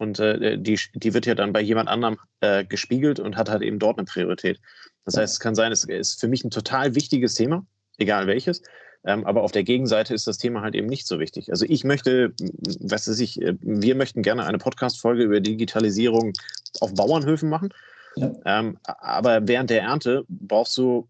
und 0.00 0.18
äh, 0.18 0.56
die, 0.56 0.80
die 0.94 1.12
wird 1.12 1.26
ja 1.26 1.34
dann 1.34 1.52
bei 1.52 1.60
jemand 1.60 1.90
anderem 1.90 2.16
äh, 2.40 2.64
gespiegelt 2.64 3.20
und 3.20 3.36
hat 3.36 3.50
halt 3.50 3.60
eben 3.60 3.78
dort 3.78 3.98
eine 3.98 4.06
Priorität. 4.06 4.58
Das 5.04 5.16
heißt, 5.16 5.34
es 5.34 5.40
kann 5.40 5.54
sein, 5.54 5.72
es 5.72 5.84
ist 5.84 6.18
für 6.18 6.26
mich 6.26 6.42
ein 6.42 6.50
total 6.50 6.94
wichtiges 6.94 7.34
Thema, 7.34 7.66
egal 7.98 8.26
welches. 8.26 8.62
Ähm, 9.04 9.26
aber 9.26 9.42
auf 9.42 9.52
der 9.52 9.62
Gegenseite 9.62 10.14
ist 10.14 10.26
das 10.26 10.38
Thema 10.38 10.62
halt 10.62 10.74
eben 10.74 10.86
nicht 10.86 11.06
so 11.06 11.18
wichtig. 11.18 11.50
Also 11.50 11.66
ich 11.68 11.84
möchte, 11.84 12.32
was 12.80 13.08
weiß 13.08 13.20
ich, 13.20 13.42
äh, 13.42 13.54
wir 13.60 13.94
möchten 13.94 14.22
gerne 14.22 14.46
eine 14.46 14.56
Podcast-Folge 14.56 15.22
über 15.22 15.40
Digitalisierung 15.40 16.32
auf 16.80 16.94
Bauernhöfen 16.94 17.50
machen. 17.50 17.68
Ja. 18.16 18.32
Ähm, 18.44 18.78
aber 18.84 19.46
während 19.46 19.70
der 19.70 19.82
Ernte 19.82 20.24
brauchst 20.28 20.76
du 20.76 21.06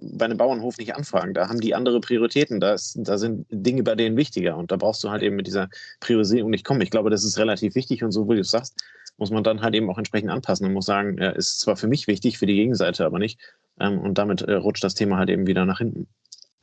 bei 0.00 0.24
einem 0.24 0.38
Bauernhof 0.38 0.78
nicht 0.78 0.94
anfragen. 0.94 1.34
Da 1.34 1.48
haben 1.48 1.60
die 1.60 1.74
andere 1.74 2.00
Prioritäten. 2.00 2.60
Da, 2.60 2.74
ist, 2.74 2.96
da 3.00 3.18
sind 3.18 3.46
Dinge 3.50 3.82
bei 3.82 3.94
denen 3.94 4.16
wichtiger. 4.16 4.56
Und 4.56 4.70
da 4.70 4.76
brauchst 4.76 5.02
du 5.02 5.10
halt 5.10 5.22
eben 5.22 5.36
mit 5.36 5.46
dieser 5.46 5.68
Priorisierung 6.00 6.50
nicht 6.50 6.64
kommen. 6.64 6.80
Ich 6.80 6.90
glaube, 6.90 7.10
das 7.10 7.24
ist 7.24 7.38
relativ 7.38 7.74
wichtig. 7.74 8.04
Und 8.04 8.12
so 8.12 8.28
wie 8.28 8.34
du 8.34 8.40
es 8.40 8.50
sagst, 8.50 8.76
muss 9.16 9.30
man 9.30 9.44
dann 9.44 9.62
halt 9.62 9.74
eben 9.74 9.90
auch 9.90 9.98
entsprechend 9.98 10.30
anpassen 10.30 10.66
und 10.66 10.72
muss 10.72 10.86
sagen, 10.86 11.18
ist 11.18 11.60
zwar 11.60 11.76
für 11.76 11.88
mich 11.88 12.06
wichtig, 12.06 12.38
für 12.38 12.46
die 12.46 12.54
Gegenseite 12.54 13.04
aber 13.04 13.18
nicht. 13.18 13.40
Ähm, 13.80 13.98
und 13.98 14.18
damit 14.18 14.42
äh, 14.42 14.54
rutscht 14.54 14.84
das 14.84 14.94
Thema 14.94 15.18
halt 15.18 15.30
eben 15.30 15.46
wieder 15.46 15.64
nach 15.64 15.78
hinten. 15.78 16.06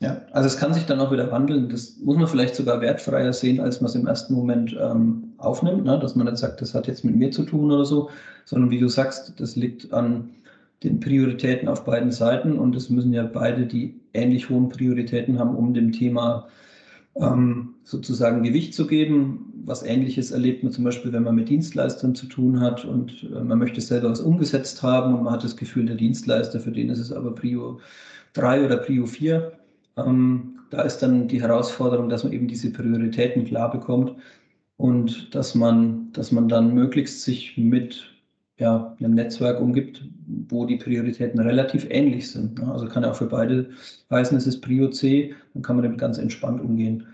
Ja, 0.00 0.20
also 0.32 0.48
es 0.48 0.56
kann 0.56 0.74
sich 0.74 0.84
dann 0.86 0.98
auch 1.00 1.12
wieder 1.12 1.30
wandeln. 1.30 1.68
Das 1.68 1.96
muss 1.98 2.16
man 2.16 2.26
vielleicht 2.26 2.56
sogar 2.56 2.80
wertfreier 2.80 3.32
sehen, 3.32 3.60
als 3.60 3.80
man 3.80 3.88
es 3.88 3.94
im 3.94 4.06
ersten 4.08 4.34
Moment 4.34 4.76
ähm, 4.80 5.34
aufnimmt, 5.38 5.84
ne? 5.84 5.98
dass 5.98 6.16
man 6.16 6.26
nicht 6.26 6.38
sagt, 6.38 6.60
das 6.60 6.74
hat 6.74 6.88
jetzt 6.88 7.04
mit 7.04 7.14
mir 7.14 7.30
zu 7.30 7.44
tun 7.44 7.70
oder 7.70 7.84
so, 7.84 8.10
sondern 8.44 8.70
wie 8.70 8.80
du 8.80 8.88
sagst, 8.88 9.38
das 9.40 9.54
liegt 9.54 9.92
an 9.92 10.30
den 10.82 10.98
Prioritäten 10.98 11.68
auf 11.68 11.84
beiden 11.84 12.10
Seiten 12.10 12.58
und 12.58 12.74
es 12.74 12.90
müssen 12.90 13.12
ja 13.12 13.22
beide 13.22 13.66
die 13.66 14.00
ähnlich 14.12 14.50
hohen 14.50 14.68
Prioritäten 14.68 15.38
haben, 15.38 15.54
um 15.54 15.72
dem 15.72 15.92
Thema 15.92 16.48
ähm, 17.16 17.74
sozusagen 17.84 18.42
Gewicht 18.42 18.74
zu 18.74 18.86
geben. 18.86 19.52
Was 19.64 19.82
Ähnliches 19.84 20.32
erlebt 20.32 20.64
man 20.64 20.72
zum 20.72 20.84
Beispiel, 20.84 21.12
wenn 21.12 21.22
man 21.24 21.36
mit 21.36 21.48
Dienstleistern 21.48 22.14
zu 22.16 22.26
tun 22.26 22.60
hat 22.60 22.84
und 22.84 23.24
äh, 23.32 23.44
man 23.44 23.58
möchte 23.58 23.80
selber 23.80 24.10
was 24.10 24.20
umgesetzt 24.20 24.82
haben 24.82 25.14
und 25.14 25.24
man 25.24 25.32
hat 25.34 25.44
das 25.44 25.56
Gefühl, 25.56 25.86
der 25.86 25.96
Dienstleister, 25.96 26.60
für 26.60 26.72
den 26.72 26.90
ist 26.90 26.98
es 26.98 27.12
aber 27.12 27.34
Prio 27.34 27.78
3 28.34 28.64
oder 28.66 28.78
Prio 28.78 29.06
4 29.06 29.52
ähm, 29.96 30.60
da 30.70 30.82
ist 30.82 30.98
dann 30.98 31.28
die 31.28 31.42
Herausforderung, 31.42 32.08
dass 32.08 32.24
man 32.24 32.32
eben 32.32 32.48
diese 32.48 32.72
Prioritäten 32.72 33.44
klar 33.44 33.70
bekommt 33.70 34.16
und 34.76 35.34
dass 35.34 35.54
man, 35.54 36.10
dass 36.12 36.32
man 36.32 36.48
dann 36.48 36.74
möglichst 36.74 37.22
sich 37.22 37.56
mit 37.58 38.12
ja, 38.58 38.96
einem 39.00 39.14
Netzwerk 39.14 39.60
umgibt, 39.60 40.04
wo 40.48 40.64
die 40.64 40.76
Prioritäten 40.76 41.40
relativ 41.40 41.86
ähnlich 41.90 42.30
sind. 42.30 42.62
Also 42.62 42.86
kann 42.86 43.02
ja 43.02 43.10
auch 43.10 43.16
für 43.16 43.26
beide 43.26 43.70
heißen, 44.10 44.36
es 44.36 44.46
ist 44.46 44.60
Prio 44.60 44.88
C, 44.88 45.34
dann 45.54 45.62
kann 45.62 45.76
man 45.76 45.82
damit 45.84 45.98
ganz 45.98 46.18
entspannt 46.18 46.60
umgehen. 46.60 47.06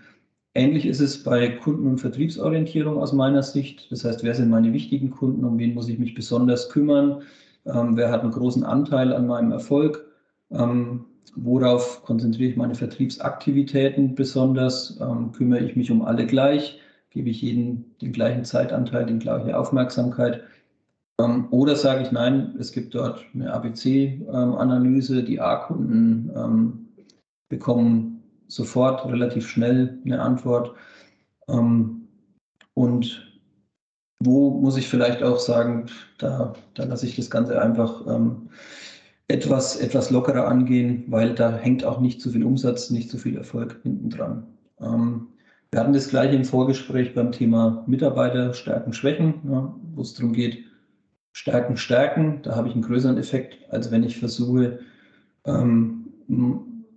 Ähnlich 0.55 0.87
ist 0.87 1.01
es 1.01 1.23
bei 1.23 1.49
Kunden- 1.49 1.87
und 1.87 2.01
Vertriebsorientierung 2.01 2.99
aus 2.99 3.13
meiner 3.13 3.43
Sicht. 3.43 3.91
Das 3.91 4.05
heißt, 4.05 4.25
wer 4.25 4.35
sind 4.35 4.51
meine 4.51 4.73
wichtigen 4.73 5.11
Kunden, 5.11 5.45
um 5.45 5.59
wen 5.59 5.75
muss 5.75 5.89
ich 5.89 5.99
mich 5.99 6.15
besonders 6.15 6.69
kümmern? 6.69 7.23
Ähm, 7.67 7.97
wer 7.97 8.11
hat 8.11 8.23
einen 8.23 8.33
großen 8.33 8.65
Anteil 8.65 9.13
an 9.13 9.27
meinem 9.27 9.53
Erfolg? 9.53 10.07
Ähm, 10.51 11.05
worauf 11.37 12.03
konzentriere 12.05 12.51
ich 12.51 12.57
meine 12.57 12.75
Vertriebsaktivitäten 12.75 14.15
besonders? 14.15 14.99
Ähm, 15.01 15.33
kümmere 15.33 15.61
ich 15.61 15.77
mich 15.77 15.91
um 15.91 16.03
alle 16.03 16.27
gleich? 16.27 16.81
Gebe 17.11 17.31
ich 17.31 17.43
jedem 17.43 17.85
den 18.01 18.13
gleichen 18.13 18.45
Zeitanteil, 18.45 19.07
die 19.07 19.19
gleiche 19.19 19.59
Aufmerksamkeit? 19.59 20.43
Ähm, 21.21 21.49
oder 21.51 21.77
sage 21.77 22.03
ich, 22.03 22.13
nein, 22.13 22.55
es 22.59 22.73
gibt 22.73 22.95
dort 22.95 23.25
eine 23.35 23.53
ABC-Analyse, 23.53 25.25
die 25.25 25.41
A-Kunden 25.41 26.31
ähm, 26.37 26.89
bekommen 27.49 28.23
sofort 28.47 29.05
relativ 29.07 29.49
schnell 29.49 29.99
eine 30.05 30.21
Antwort. 30.21 30.75
Ähm, 31.49 32.09
und 32.75 33.41
wo 34.21 34.51
muss 34.51 34.77
ich 34.77 34.89
vielleicht 34.89 35.23
auch 35.23 35.39
sagen, 35.39 35.87
da, 36.19 36.55
da 36.75 36.85
lasse 36.85 37.07
ich 37.07 37.17
das 37.17 37.31
Ganze 37.31 37.61
einfach 37.61 38.07
ähm, 38.07 38.49
etwas, 39.29 39.77
etwas 39.77 40.11
lockerer 40.11 40.49
angehen, 40.49 41.05
weil 41.09 41.35
da 41.35 41.55
hängt 41.55 41.85
auch 41.85 42.01
nicht 42.01 42.21
so 42.21 42.31
viel 42.31 42.45
Umsatz, 42.45 42.91
nicht 42.91 43.11
so 43.11 43.19
viel 43.19 43.37
Erfolg 43.37 43.79
hinten 43.83 44.11
dran. 44.11 44.47
Ähm, 44.81 45.29
wir 45.71 45.81
hatten 45.81 45.93
das 45.93 46.09
gleiche 46.09 46.35
im 46.35 46.47
Vorgespräch 46.47 47.15
beim 47.15 47.31
Thema 47.31 47.85
Mitarbeiter, 47.87 48.55
Stärken, 48.55 48.95
Schwächen, 48.95 49.35
ja, 49.47 49.75
wo 49.95 50.01
es 50.01 50.15
darum 50.15 50.33
geht, 50.33 50.65
Stärken, 51.33 51.77
Stärken. 51.77 52.41
Da 52.43 52.57
habe 52.57 52.69
ich 52.69 52.75
einen 52.75 52.83
größeren 52.83 53.19
Effekt, 53.19 53.59
als 53.71 53.91
wenn 53.91 54.03
ich 54.03 54.19
versuche, 54.19 54.79
ähm, 55.45 56.07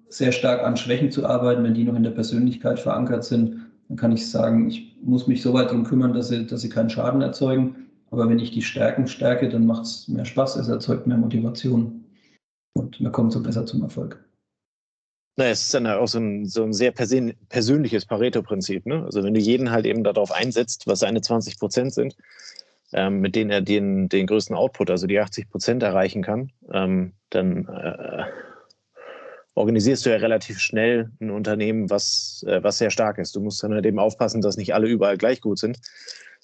sehr 0.07 0.31
stark 0.31 0.63
an 0.63 0.77
Schwächen 0.77 1.11
zu 1.11 1.25
arbeiten. 1.25 1.63
Wenn 1.65 1.73
die 1.73 1.83
noch 1.83 1.95
in 1.95 2.03
der 2.03 2.11
Persönlichkeit 2.11 2.79
verankert 2.79 3.25
sind, 3.25 3.57
dann 3.89 3.97
kann 3.97 4.13
ich 4.13 4.29
sagen, 4.29 4.69
ich 4.69 4.97
muss 5.03 5.27
mich 5.27 5.41
so 5.41 5.53
weit 5.53 5.67
darum 5.67 5.83
kümmern, 5.83 6.13
dass 6.13 6.29
sie, 6.29 6.47
dass 6.47 6.61
sie 6.61 6.69
keinen 6.69 6.89
Schaden 6.89 7.21
erzeugen. 7.21 7.75
Aber 8.09 8.29
wenn 8.29 8.39
ich 8.39 8.51
die 8.51 8.61
Stärken 8.61 9.07
stärke, 9.07 9.49
dann 9.49 9.65
macht 9.65 9.83
es 9.83 10.07
mehr 10.07 10.25
Spaß, 10.25 10.55
es 10.55 10.69
erzeugt 10.69 11.07
mehr 11.07 11.17
Motivation 11.17 12.00
und 12.73 12.99
man 13.01 13.11
kommt 13.11 13.33
so 13.33 13.41
besser 13.41 13.65
zum 13.65 13.83
Erfolg. 13.83 14.23
Naja, 15.37 15.51
es 15.51 15.61
ist 15.61 15.73
dann 15.73 15.87
auch 15.87 16.07
so 16.07 16.19
ein, 16.19 16.45
so 16.45 16.63
ein 16.63 16.73
sehr 16.73 16.91
persönliches 16.91 18.05
Pareto-Prinzip. 18.05 18.85
Ne? 18.85 19.03
Also 19.05 19.23
wenn 19.23 19.33
du 19.33 19.39
jeden 19.39 19.71
halt 19.71 19.85
eben 19.85 20.03
darauf 20.03 20.31
einsetzt, 20.31 20.87
was 20.87 20.99
seine 20.99 21.21
20 21.21 21.57
Prozent 21.57 21.93
sind, 21.93 22.15
ähm, 22.93 23.21
mit 23.21 23.35
denen 23.35 23.49
er 23.49 23.61
den, 23.61 24.09
den 24.09 24.27
größten 24.27 24.55
Output, 24.55 24.91
also 24.91 25.07
die 25.07 25.19
80 25.19 25.49
Prozent 25.49 25.83
erreichen 25.83 26.21
kann, 26.21 26.51
ähm, 26.71 27.13
dann 27.29 27.65
äh, 27.67 28.25
organisierst 29.55 30.05
du 30.05 30.09
ja 30.09 30.17
relativ 30.17 30.59
schnell 30.59 31.11
ein 31.21 31.31
Unternehmen, 31.31 31.89
was, 31.89 32.43
äh, 32.47 32.61
was 32.61 32.77
sehr 32.77 32.89
stark 32.89 33.17
ist. 33.17 33.35
Du 33.35 33.39
musst 33.39 33.63
dann 33.63 33.73
halt 33.73 33.85
eben 33.85 33.99
aufpassen, 33.99 34.41
dass 34.41 34.57
nicht 34.57 34.73
alle 34.73 34.87
überall 34.87 35.17
gleich 35.17 35.39
gut 35.39 35.59
sind, 35.59 35.79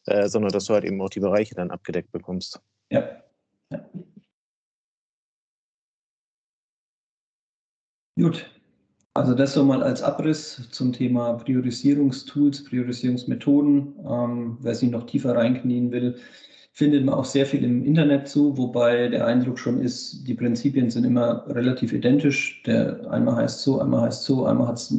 äh, 0.05 0.29
sondern 0.29 0.51
dass 0.51 0.65
du 0.65 0.73
halt 0.73 0.85
eben 0.85 1.01
auch 1.01 1.09
die 1.09 1.19
Bereiche 1.19 1.55
dann 1.55 1.71
abgedeckt 1.71 2.11
bekommst. 2.11 2.61
Ja. 2.89 3.21
ja. 3.69 3.85
Gut, 8.19 8.49
also 9.13 9.35
das 9.35 9.53
so 9.53 9.63
mal 9.63 9.83
als 9.83 10.01
Abriss 10.01 10.67
zum 10.71 10.91
Thema 10.91 11.33
Priorisierungstools, 11.33 12.63
Priorisierungsmethoden. 12.63 13.93
Ähm, 14.09 14.57
wer 14.61 14.73
sich 14.73 14.89
noch 14.89 15.05
tiefer 15.05 15.35
reinknien 15.35 15.91
will, 15.91 16.15
findet 16.73 17.05
man 17.05 17.13
auch 17.13 17.25
sehr 17.25 17.45
viel 17.45 17.63
im 17.63 17.85
Internet 17.85 18.27
zu, 18.27 18.57
wobei 18.57 19.07
der 19.09 19.27
Eindruck 19.27 19.59
schon 19.59 19.79
ist, 19.81 20.27
die 20.27 20.33
Prinzipien 20.33 20.89
sind 20.89 21.03
immer 21.03 21.45
relativ 21.47 21.93
identisch. 21.93 22.63
Der 22.65 23.07
einmal 23.11 23.35
heißt 23.35 23.61
so, 23.61 23.79
einmal 23.79 24.01
heißt 24.01 24.23
so, 24.23 24.47
einmal 24.47 24.67
hat 24.69 24.77
es 24.77 24.91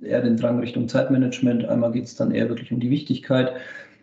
eher 0.00 0.22
den 0.22 0.38
Drang 0.38 0.58
Richtung 0.58 0.88
Zeitmanagement, 0.88 1.66
einmal 1.66 1.92
geht 1.92 2.04
es 2.04 2.16
dann 2.16 2.30
eher 2.30 2.48
wirklich 2.48 2.72
um 2.72 2.80
die 2.80 2.90
Wichtigkeit. 2.90 3.52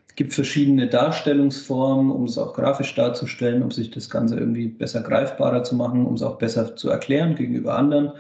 Es 0.08 0.16
gibt 0.16 0.34
verschiedene 0.34 0.88
Darstellungsformen, 0.88 2.12
um 2.12 2.26
es 2.26 2.38
auch 2.38 2.54
grafisch 2.54 2.94
darzustellen, 2.94 3.64
um 3.64 3.72
sich 3.72 3.90
das 3.90 4.12
Ganze 4.12 4.38
irgendwie 4.38 4.68
besser 4.68 5.02
greifbarer 5.02 5.64
zu 5.64 5.76
machen, 5.76 6.06
um 6.06 6.14
es 6.14 6.22
auch 6.22 6.38
besser 6.38 6.76
zu 6.76 6.90
erklären 6.90 7.36
gegenüber 7.36 7.76
anderen 7.76 8.12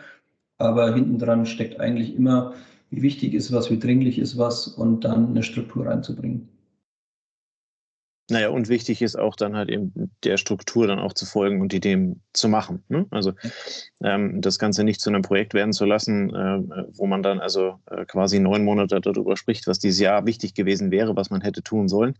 aber 0.59 0.93
hinten 0.93 1.17
dran 1.17 1.45
steckt 1.45 1.79
eigentlich 1.79 2.15
immer, 2.15 2.53
wie 2.91 3.01
wichtig 3.01 3.33
ist 3.33 3.51
was, 3.51 3.71
wie 3.71 3.79
dringlich 3.79 4.19
ist 4.19 4.37
was 4.37 4.67
und 4.67 5.03
dann 5.05 5.29
eine 5.29 5.43
Struktur 5.43 5.87
reinzubringen. 5.87 6.49
Naja, 8.31 8.49
und 8.49 8.69
wichtig 8.69 9.01
ist 9.01 9.15
auch 9.15 9.35
dann 9.35 9.55
halt 9.55 9.69
eben 9.69 10.11
der 10.23 10.37
Struktur 10.37 10.85
dann 10.85 10.99
auch 10.99 11.13
zu 11.13 11.25
folgen 11.25 11.61
und 11.61 11.71
die 11.71 11.79
dem 11.79 12.21
zu 12.31 12.47
machen. 12.47 12.83
Ne? 12.87 13.07
Also 13.09 13.33
ähm, 14.03 14.39
das 14.41 14.59
Ganze 14.59 14.83
nicht 14.83 15.01
zu 15.01 15.09
einem 15.09 15.23
Projekt 15.23 15.55
werden 15.55 15.73
zu 15.73 15.85
lassen, 15.85 16.29
äh, 16.35 16.61
wo 16.93 17.07
man 17.07 17.23
dann 17.23 17.39
also 17.39 17.79
äh, 17.89 18.05
quasi 18.05 18.39
neun 18.39 18.63
Monate 18.63 19.01
darüber 19.01 19.35
spricht, 19.35 19.65
was 19.65 19.79
dieses 19.79 19.99
Jahr 19.99 20.27
wichtig 20.27 20.53
gewesen 20.53 20.91
wäre, 20.91 21.15
was 21.15 21.31
man 21.31 21.41
hätte 21.41 21.63
tun 21.63 21.87
sollen, 21.87 22.19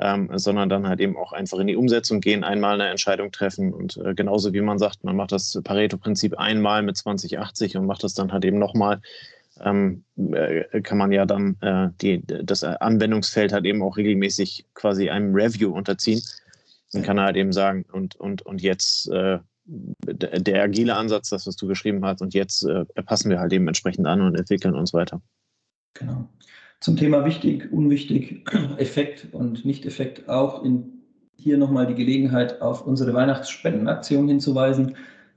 ähm, 0.00 0.30
sondern 0.34 0.68
dann 0.68 0.88
halt 0.88 1.00
eben 1.00 1.16
auch 1.16 1.32
einfach 1.32 1.58
in 1.58 1.66
die 1.66 1.76
Umsetzung 1.76 2.20
gehen, 2.20 2.44
einmal 2.44 2.80
eine 2.80 2.90
Entscheidung 2.90 3.30
treffen 3.30 3.72
und 3.72 3.96
äh, 3.98 4.14
genauso 4.14 4.52
wie 4.52 4.60
man 4.60 4.78
sagt, 4.78 5.04
man 5.04 5.16
macht 5.16 5.32
das 5.32 5.60
Pareto-Prinzip 5.62 6.38
einmal 6.38 6.82
mit 6.82 6.96
2080 6.96 7.76
und 7.76 7.86
macht 7.86 8.02
das 8.04 8.14
dann 8.14 8.32
halt 8.32 8.44
eben 8.44 8.58
nochmal 8.58 9.00
ähm, 9.62 10.04
äh, 10.16 10.80
kann 10.80 10.98
man 10.98 11.12
ja 11.12 11.26
dann 11.26 11.56
äh, 11.60 11.88
die, 12.00 12.22
das 12.26 12.64
Anwendungsfeld 12.64 13.52
halt 13.52 13.66
eben 13.66 13.82
auch 13.82 13.96
regelmäßig 13.96 14.66
quasi 14.74 15.10
einem 15.10 15.34
Review 15.34 15.72
unterziehen. 15.72 16.22
Dann 16.92 17.02
kann 17.02 17.18
er 17.18 17.24
halt 17.24 17.36
eben 17.36 17.52
sagen, 17.52 17.84
und, 17.92 18.16
und, 18.16 18.42
und 18.42 18.62
jetzt 18.62 19.08
äh, 19.10 19.38
der 19.64 20.62
agile 20.62 20.96
Ansatz, 20.96 21.28
das, 21.28 21.46
was 21.46 21.56
du 21.56 21.68
geschrieben 21.68 22.04
hast, 22.04 22.20
und 22.22 22.34
jetzt 22.34 22.64
äh, 22.64 22.84
passen 23.04 23.30
wir 23.30 23.38
halt 23.38 23.52
eben 23.52 23.68
entsprechend 23.68 24.06
an 24.06 24.22
und 24.22 24.34
entwickeln 24.34 24.74
uns 24.74 24.92
weiter. 24.92 25.20
Genau. 25.94 26.28
Zum 26.80 26.96
Thema 26.96 27.24
wichtig, 27.24 27.70
unwichtig, 27.72 28.50
Effekt 28.78 29.28
und 29.32 29.64
Nicht-Effekt 29.64 30.28
auch 30.28 30.64
in 30.64 30.96
hier 31.36 31.56
nochmal 31.56 31.86
die 31.86 31.94
Gelegenheit, 31.94 32.60
auf 32.60 32.86
unsere 32.86 33.14
Weihnachtsspendenaktion 33.14 34.28
hinzuweisen 34.28 34.94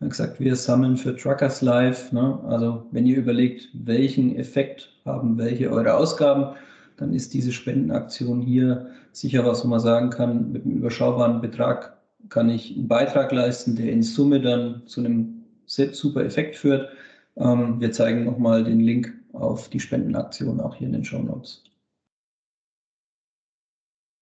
gesagt, 0.09 0.39
wir 0.39 0.55
sammeln 0.55 0.97
für 0.97 1.15
Truckers 1.15 1.61
Live. 1.61 2.11
Ne? 2.11 2.39
Also 2.47 2.85
wenn 2.91 3.05
ihr 3.05 3.17
überlegt, 3.17 3.69
welchen 3.73 4.35
Effekt 4.35 4.91
haben 5.05 5.37
welche 5.37 5.69
eure 5.71 5.93
Ausgaben, 5.95 6.55
dann 6.97 7.13
ist 7.13 7.33
diese 7.33 7.51
Spendenaktion 7.51 8.41
hier 8.41 8.89
sicher 9.11 9.45
was, 9.45 9.63
wo 9.63 9.67
man 9.67 9.79
sagen 9.79 10.09
kann, 10.09 10.51
mit 10.51 10.65
einem 10.65 10.77
überschaubaren 10.77 11.41
Betrag 11.41 11.97
kann 12.29 12.49
ich 12.49 12.75
einen 12.75 12.87
Beitrag 12.87 13.31
leisten, 13.31 13.75
der 13.75 13.91
in 13.91 14.03
Summe 14.03 14.41
dann 14.41 14.83
zu 14.85 15.01
einem 15.01 15.43
super 15.65 16.23
Effekt 16.23 16.55
führt. 16.55 16.89
Ähm, 17.35 17.79
wir 17.79 17.91
zeigen 17.91 18.25
nochmal 18.25 18.63
den 18.63 18.79
Link 18.79 19.13
auf 19.33 19.69
die 19.69 19.79
Spendenaktion 19.79 20.61
auch 20.61 20.75
hier 20.75 20.87
in 20.87 20.93
den 20.93 21.05
Show 21.05 21.19
Notes. 21.19 21.63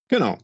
Genau. 0.07 0.37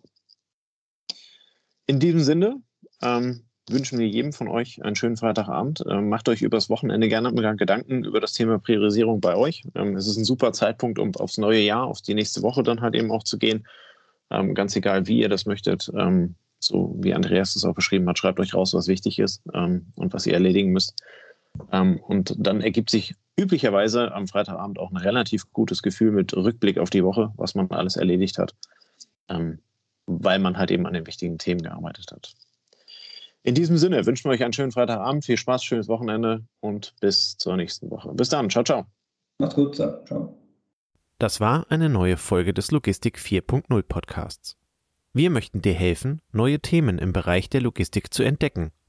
In 1.87 1.99
diesem 1.99 2.21
Sinne, 2.21 2.61
ähm, 3.01 3.47
wünschen 3.69 3.99
wir 3.99 4.07
jedem 4.07 4.31
von 4.33 4.47
euch 4.47 4.83
einen 4.83 4.95
schönen 4.95 5.17
Freitagabend. 5.17 5.83
Ähm, 5.89 6.09
macht 6.09 6.29
euch 6.29 6.41
übers 6.41 6.69
Wochenende 6.69 7.09
gerne 7.09 7.33
Gedanken 7.55 8.03
über 8.05 8.19
das 8.19 8.33
Thema 8.33 8.59
Priorisierung 8.59 9.19
bei 9.19 9.35
euch. 9.35 9.63
Ähm, 9.75 9.95
es 9.95 10.07
ist 10.07 10.17
ein 10.17 10.25
super 10.25 10.53
Zeitpunkt, 10.53 10.99
um 10.99 11.13
aufs 11.15 11.37
neue 11.37 11.59
Jahr, 11.59 11.85
auf 11.85 12.01
die 12.01 12.13
nächste 12.13 12.41
Woche 12.41 12.63
dann 12.63 12.81
halt 12.81 12.95
eben 12.95 13.11
auch 13.11 13.23
zu 13.23 13.37
gehen. 13.37 13.67
Ähm, 14.29 14.53
ganz 14.53 14.75
egal, 14.75 15.07
wie 15.07 15.19
ihr 15.19 15.29
das 15.29 15.45
möchtet. 15.45 15.91
Ähm, 15.97 16.35
so 16.59 16.95
wie 16.99 17.13
Andreas 17.13 17.55
es 17.55 17.65
auch 17.65 17.75
beschrieben 17.75 18.07
hat, 18.09 18.17
schreibt 18.17 18.39
euch 18.39 18.53
raus, 18.53 18.73
was 18.73 18.87
wichtig 18.87 19.19
ist 19.19 19.43
ähm, 19.53 19.91
und 19.95 20.13
was 20.13 20.25
ihr 20.25 20.33
erledigen 20.33 20.71
müsst. 20.71 20.95
Ähm, 21.71 21.99
und 21.99 22.35
dann 22.37 22.61
ergibt 22.61 22.89
sich 22.89 23.15
üblicherweise 23.37 24.13
am 24.13 24.27
Freitagabend 24.27 24.79
auch 24.79 24.91
ein 24.91 24.97
relativ 24.97 25.51
gutes 25.53 25.81
Gefühl 25.81 26.11
mit 26.11 26.35
Rückblick 26.35 26.79
auf 26.79 26.89
die 26.89 27.03
Woche, 27.03 27.31
was 27.37 27.55
man 27.55 27.69
alles 27.69 27.95
erledigt 27.95 28.39
hat, 28.39 28.55
weil 30.07 30.39
man 30.39 30.57
halt 30.57 30.71
eben 30.71 30.87
an 30.87 30.93
den 30.93 31.05
wichtigen 31.05 31.37
Themen 31.37 31.61
gearbeitet 31.61 32.11
hat. 32.11 32.33
In 33.43 33.55
diesem 33.55 33.77
Sinne 33.77 34.05
wünschen 34.05 34.25
wir 34.25 34.31
euch 34.33 34.43
einen 34.43 34.53
schönen 34.53 34.71
Freitagabend, 34.71 35.23
viel 35.23 35.37
Spaß, 35.37 35.63
schönes 35.63 35.87
Wochenende 35.87 36.43
und 36.59 36.95
bis 36.99 37.37
zur 37.37 37.55
nächsten 37.55 37.89
Woche. 37.89 38.11
Bis 38.13 38.29
dann, 38.29 38.49
ciao, 38.49 38.63
ciao. 38.63 38.85
Macht's 39.37 39.55
gut, 39.55 39.75
ciao. 39.75 40.35
Das 41.19 41.39
war 41.39 41.65
eine 41.69 41.89
neue 41.89 42.17
Folge 42.17 42.53
des 42.53 42.71
Logistik 42.71 43.17
4.0 43.17 43.81
Podcasts. 43.83 44.57
Wir 45.13 45.29
möchten 45.29 45.61
dir 45.61 45.73
helfen, 45.73 46.21
neue 46.31 46.59
Themen 46.59 46.99
im 46.99 47.13
Bereich 47.13 47.49
der 47.49 47.61
Logistik 47.61 48.13
zu 48.13 48.21
entdecken, 48.23 48.71